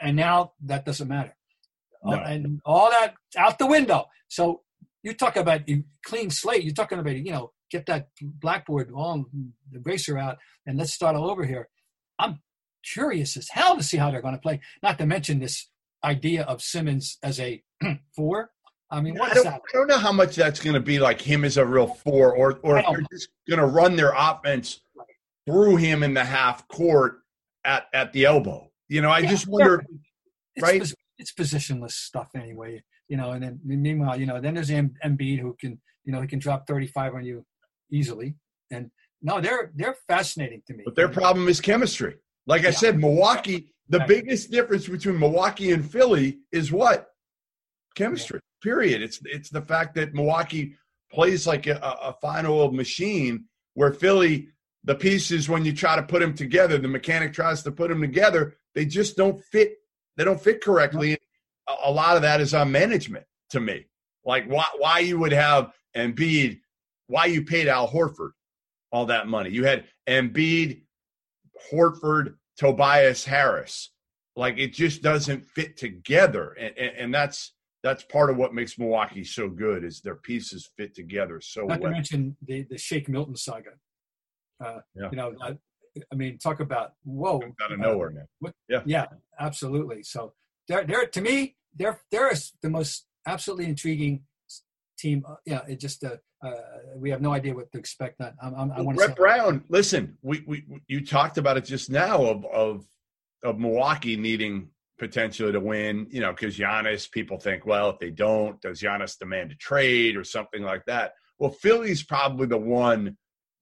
[0.02, 1.36] And now that doesn't matter,
[2.04, 2.18] No.
[2.18, 4.06] Uh, and all that out the window.
[4.28, 4.62] So
[5.04, 5.62] you talk about
[6.06, 6.64] clean slate.
[6.64, 9.26] You're talking about you know get that blackboard on
[9.72, 11.70] the eraser out and let's start all over here.
[12.20, 12.40] I'm
[12.84, 14.62] curious as hell to see how they're going to play.
[14.82, 15.68] Not to mention this
[16.04, 17.64] idea of Simmons as a
[18.16, 18.52] four.
[18.90, 19.62] I mean, I what's don't, that?
[19.74, 22.34] I don't know how much that's going to be like him as a real four,
[22.34, 24.80] or or if they're just going to run their offense
[25.46, 27.20] through him in the half court
[27.68, 28.72] at at the elbow.
[28.90, 29.86] You know, I Yeah, just wonder.
[30.56, 30.80] It's, right?
[30.82, 32.82] pos- it's positionless stuff anyway.
[33.10, 36.22] You know, and then meanwhile, you know, then there's Em- Embiid who can, you know,
[36.22, 37.46] he can drop 35 on you
[37.92, 38.36] easily.
[38.72, 38.90] And
[39.22, 40.84] no, they're they're fascinating to me.
[40.86, 42.16] But their problem is chemistry.
[42.48, 42.72] Like I Yeah.
[42.72, 43.74] said, Milwaukee.
[43.90, 44.08] The Right.
[44.08, 47.08] biggest difference between Milwaukee and Philly is what
[47.96, 48.40] chemistry.
[48.62, 49.02] Period.
[49.02, 50.76] It's it's the fact that Milwaukee
[51.12, 51.78] plays like a,
[52.10, 53.46] a final machine,
[53.76, 54.50] Where Philly,
[54.88, 58.00] the pieces when you try to put them together, the mechanic tries to put them
[58.00, 59.76] together, they just don't fit.
[60.16, 61.18] They don't fit correctly.
[61.68, 63.86] A, a lot of that is on management to me.
[64.26, 66.62] Like why why you would have Embiid,
[67.08, 68.32] why you paid Al Horford
[68.90, 69.50] all that money.
[69.50, 70.84] You had Embiid,
[71.70, 73.92] Horford, Tobias Harris.
[74.38, 78.80] Like it just doesn't fit together, and, and, and that's that's part of what makes
[78.80, 81.92] Milwaukee so good is their pieces fit together so Not well.
[81.92, 83.72] to mention the the Shake Milton saga.
[84.64, 85.10] Uh, Yeah.
[85.12, 85.58] You know, I,
[86.12, 88.28] I mean, talk about whoa, out of uh, nowhere, man.
[88.40, 88.82] what- Yeah.
[88.86, 89.06] yeah,
[89.40, 90.04] absolutely.
[90.04, 90.34] So
[90.68, 92.32] they're they're to me they're they're
[92.62, 94.24] the most absolutely intriguing
[94.98, 95.24] team.
[95.28, 96.52] Uh, yeah, it just uh, uh,
[96.96, 98.22] we have no idea what to expect.
[98.22, 101.66] I, I'm, I'm, I want to Brett Brown, listen, we, we you talked about it
[101.66, 102.86] just now of of
[103.44, 108.10] of Milwaukee needing potentially to win, you know, because Giannis, people think, well, if they
[108.10, 111.14] don't, does Giannis demand a trade or something like that?
[111.38, 113.16] Well, Philly's probably the one.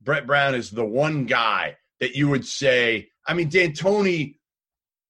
[0.05, 3.09] Brett Brown is the one guy that you would say.
[3.27, 4.37] I mean, D'Antoni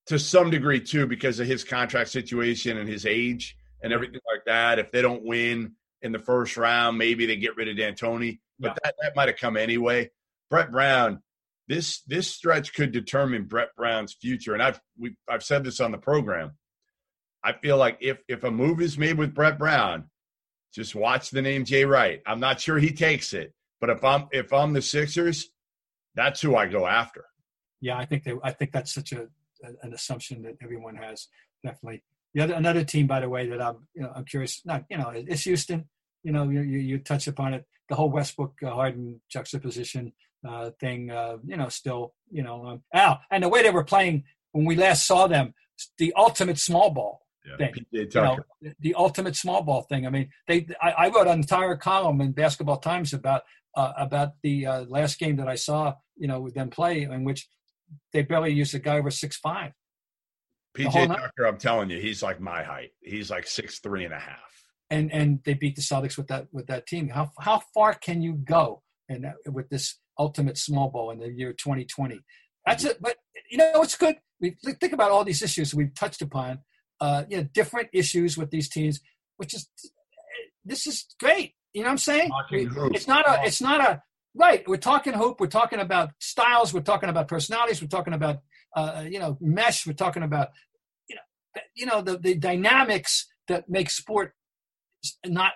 [0.07, 4.45] to some degree too, because of his contract situation and his age and everything like
[4.45, 4.79] that.
[4.79, 8.69] If they don't win in the first round, maybe they get rid of D'Antoni, but
[8.69, 8.73] Yeah.
[8.83, 10.09] that, that might have come anyway.
[10.49, 11.21] Brett Brown,
[11.67, 15.91] this this stretch could determine Brett Brown's future, and I've we I've said this on
[15.91, 16.51] the program.
[17.43, 20.09] I feel like if if a move is made with Brett Brown,
[20.73, 22.21] just watch the name Jay Wright.
[22.27, 25.49] I'm not sure he takes it, but if I'm if I'm the Sixers,
[26.15, 27.25] that's who I go after.
[27.81, 28.33] Yeah, I think they.
[28.43, 29.27] I think that's such a,
[29.83, 31.27] an assumption that everyone has.
[31.63, 32.03] Definitely.
[32.33, 34.61] The other another team, by the way, that I'm you know I'm curious.
[34.65, 35.85] Not you know it's Houston.
[36.23, 37.65] You know you you, you touch upon it.
[37.89, 40.13] The whole Westbrook uh, Harden juxtaposition
[40.47, 41.11] uh, thing.
[41.11, 44.65] Uh, you know still you know um, Al and the way they were playing when
[44.65, 45.53] we last saw them,
[45.97, 47.25] the ultimate small ball
[47.57, 47.73] thing.
[47.91, 48.39] You know,
[48.79, 50.07] the ultimate small ball thing.
[50.07, 50.67] I mean, they.
[50.81, 53.43] I, I wrote an entire column in Basketball Times about
[53.75, 55.95] uh, about the uh, last game that I saw.
[56.17, 57.47] You know, with them play, in which
[58.13, 59.73] they barely used a guy over six five.
[60.77, 61.07] PJ.
[61.07, 62.91] Tucker, I'm telling you, he's like my height.
[63.01, 64.65] He's like six three and a half.
[64.89, 67.09] and and they beat the Celtics with that with that team.
[67.09, 71.53] How how far can you go and with this ultimate small ball in the year
[71.53, 72.19] 2020?
[72.65, 73.01] That's it.
[73.01, 73.17] But
[73.49, 74.17] you know it's good.
[74.39, 76.59] We think about all these issues we've touched upon.
[77.01, 79.01] Uh, you know, different issues with these teams,
[79.37, 79.67] which is
[80.63, 81.54] this is great.
[81.75, 82.31] You know what I'm saying?
[82.51, 83.45] It's not a.
[83.45, 84.01] It's not a.
[84.33, 84.65] Right.
[84.65, 85.41] We're talking hoop.
[85.41, 86.73] We're talking about styles.
[86.73, 87.81] We're talking about personalities.
[87.81, 88.39] We're talking about
[88.77, 89.85] uh, you know mesh.
[89.85, 90.51] We're talking about
[91.09, 94.33] you know you know the the dynamics that make sport
[95.25, 95.51] not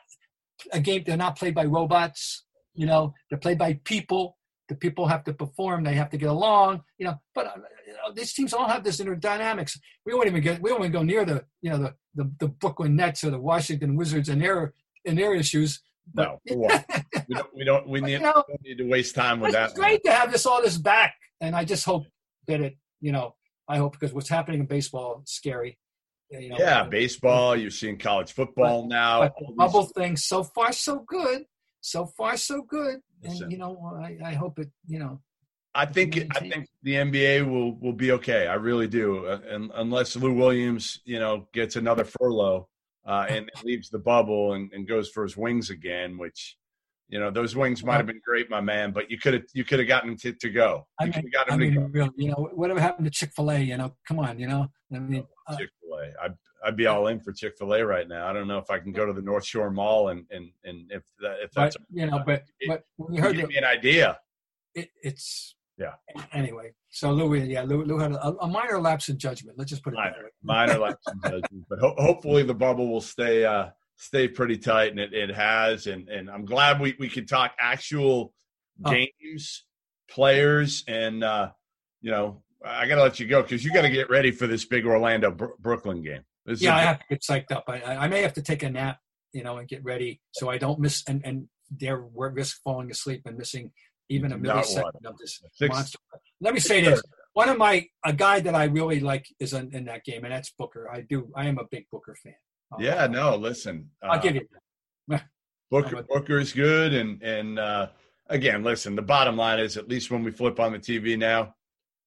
[0.74, 1.04] a game.
[1.06, 2.44] They're not played by robots.
[2.74, 4.36] You know, they're played by people.
[4.68, 5.86] The people have to perform.
[5.86, 6.82] They have to get along.
[6.98, 7.52] You know, but uh,
[7.88, 9.80] you know, these teams all have this inner dynamics.
[10.06, 10.62] We won't even get.
[10.62, 13.40] We won't even go near the you know the the, the Brooklyn Nets or the
[13.40, 14.74] Washington Wizards and their
[15.06, 15.82] and their issues.
[16.14, 16.56] No, we
[17.28, 17.56] we don't.
[17.56, 17.88] We don't.
[17.88, 19.72] We need, you know, we don't need to waste time with that.
[19.72, 22.06] it's great to have this all this back, and I just hope
[22.48, 22.76] that it.
[23.02, 23.36] You know,
[23.68, 25.78] I hope because what's happening in baseball is scary.
[26.30, 27.56] You know, Yeah, baseball.
[27.56, 29.22] You're seeing college football now.
[29.22, 31.44] But the all these- bubble thing, so far so good.
[31.82, 33.00] So far so good.
[33.24, 33.44] Listen.
[33.44, 34.70] And you know, I, I hope it.
[34.88, 35.22] You know,
[35.74, 38.48] I think I think the NBA will will be okay.
[38.48, 42.68] I really do, uh, and unless Lou Williams, you know, gets another furlough
[43.06, 46.58] uh, and leaves the bubble and, and goes for his wings again, which
[47.08, 48.92] you know those wings might have been great, my man.
[48.92, 50.88] But you could have you could have gotten him to, to go.
[51.00, 51.88] I You could mean, I mean, to go.
[51.92, 53.60] really, you know, whatever happened to Chick Fil A?
[53.60, 54.68] You know, come on, you know.
[54.94, 56.24] I mean, uh, Chick Fil A.
[56.24, 56.34] I'd,
[56.64, 58.28] I'd be all in for Chick Fil A right now.
[58.28, 60.92] I don't know if I can go to the North Shore Mall and and and
[60.92, 63.54] if that, if but that's you know, but but when you you heard give the,
[63.54, 64.20] me an idea.
[64.76, 65.94] it, it's Yeah.
[66.32, 69.58] Anyway, so Lou, yeah, Lou, Lou had a, a minor lapse in judgment.
[69.58, 70.30] Let's just put it that minor, way.
[70.76, 71.66] minor lapse in judgment.
[71.70, 75.88] But ho- hopefully the bubble will stay uh, stay pretty tight, and it, it has.
[75.88, 78.34] And and I'm glad we we could talk actual
[78.86, 78.92] Oh.
[78.92, 79.66] games,
[80.10, 81.52] players, and uh,
[82.02, 84.48] you know I got to let you go because you got to get ready for
[84.48, 86.22] this big Orlando Bro- Brooklyn game.
[86.46, 87.66] This Yeah, I have to get psyched up.
[87.68, 89.00] I, I may have to take a nap,
[89.34, 93.22] you know, and get ready so I don't miss and and dare risk falling asleep
[93.26, 93.72] and missing
[94.10, 96.00] even a millisecond of this Six- monster.
[96.42, 97.02] Let me say this:
[97.34, 100.32] one of my a guy that I really like is in, in that game, and
[100.34, 100.90] that's Booker.
[100.92, 101.32] I do.
[101.36, 102.34] I am a big Booker fan.
[102.72, 103.90] I'll- yeah, no, listen.
[104.04, 104.48] I'll uh, give you.
[105.10, 105.24] that.
[105.72, 107.88] Booker, Booker is good, and and uh,
[108.28, 108.96] again, listen.
[108.96, 111.54] The bottom line is, at least when we flip on the TV now,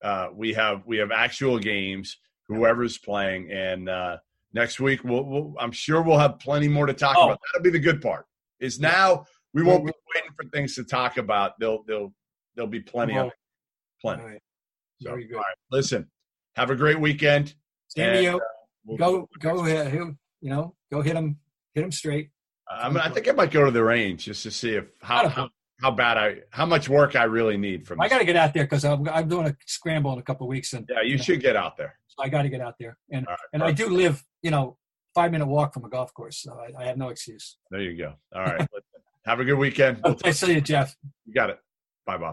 [0.02, 2.18] uh, we have we have actual games.
[2.48, 4.16] Whoever's playing, and uh,
[4.52, 7.26] next week we'll, we'll I'm sure we'll have plenty more to talk Oh.
[7.26, 7.38] about.
[7.52, 8.26] That'll be the good part.
[8.60, 11.58] Is now we won't be waiting for things to talk about.
[11.60, 12.12] There'll there'll
[12.56, 13.32] there'll be plenty of it.
[14.02, 14.22] Plenty.
[14.22, 14.40] All right.
[15.00, 15.36] So, Very good.
[15.36, 16.08] right, listen.
[16.56, 17.54] Have a great weekend.
[17.88, 18.36] Same to and, you.
[18.36, 18.40] uh,
[18.84, 20.18] we'll- Go go hit him.
[20.40, 21.38] You know, go hit him.
[21.74, 22.30] Hit him straight.
[22.70, 25.28] I mean, I think I might go to the range just to see if how
[25.28, 25.50] how,
[25.80, 28.00] how bad I, how much work I really need from.
[28.00, 30.46] I got to get out there because I'm, I'm doing a scramble in a couple
[30.48, 31.98] weeks, and Yeah, you should get out there.
[32.08, 32.96] so I got to get out there.
[33.10, 34.76] And right, and I do live, you know,
[35.14, 37.58] five minute walk from a golf course, so I, I have no excuse.
[37.70, 38.14] There you go.
[38.34, 38.66] All right.
[39.26, 40.00] Have a good weekend.
[40.04, 40.96] We'll I see you, Jeff.
[41.26, 41.58] You got it.
[42.06, 42.30] Bye, Bob.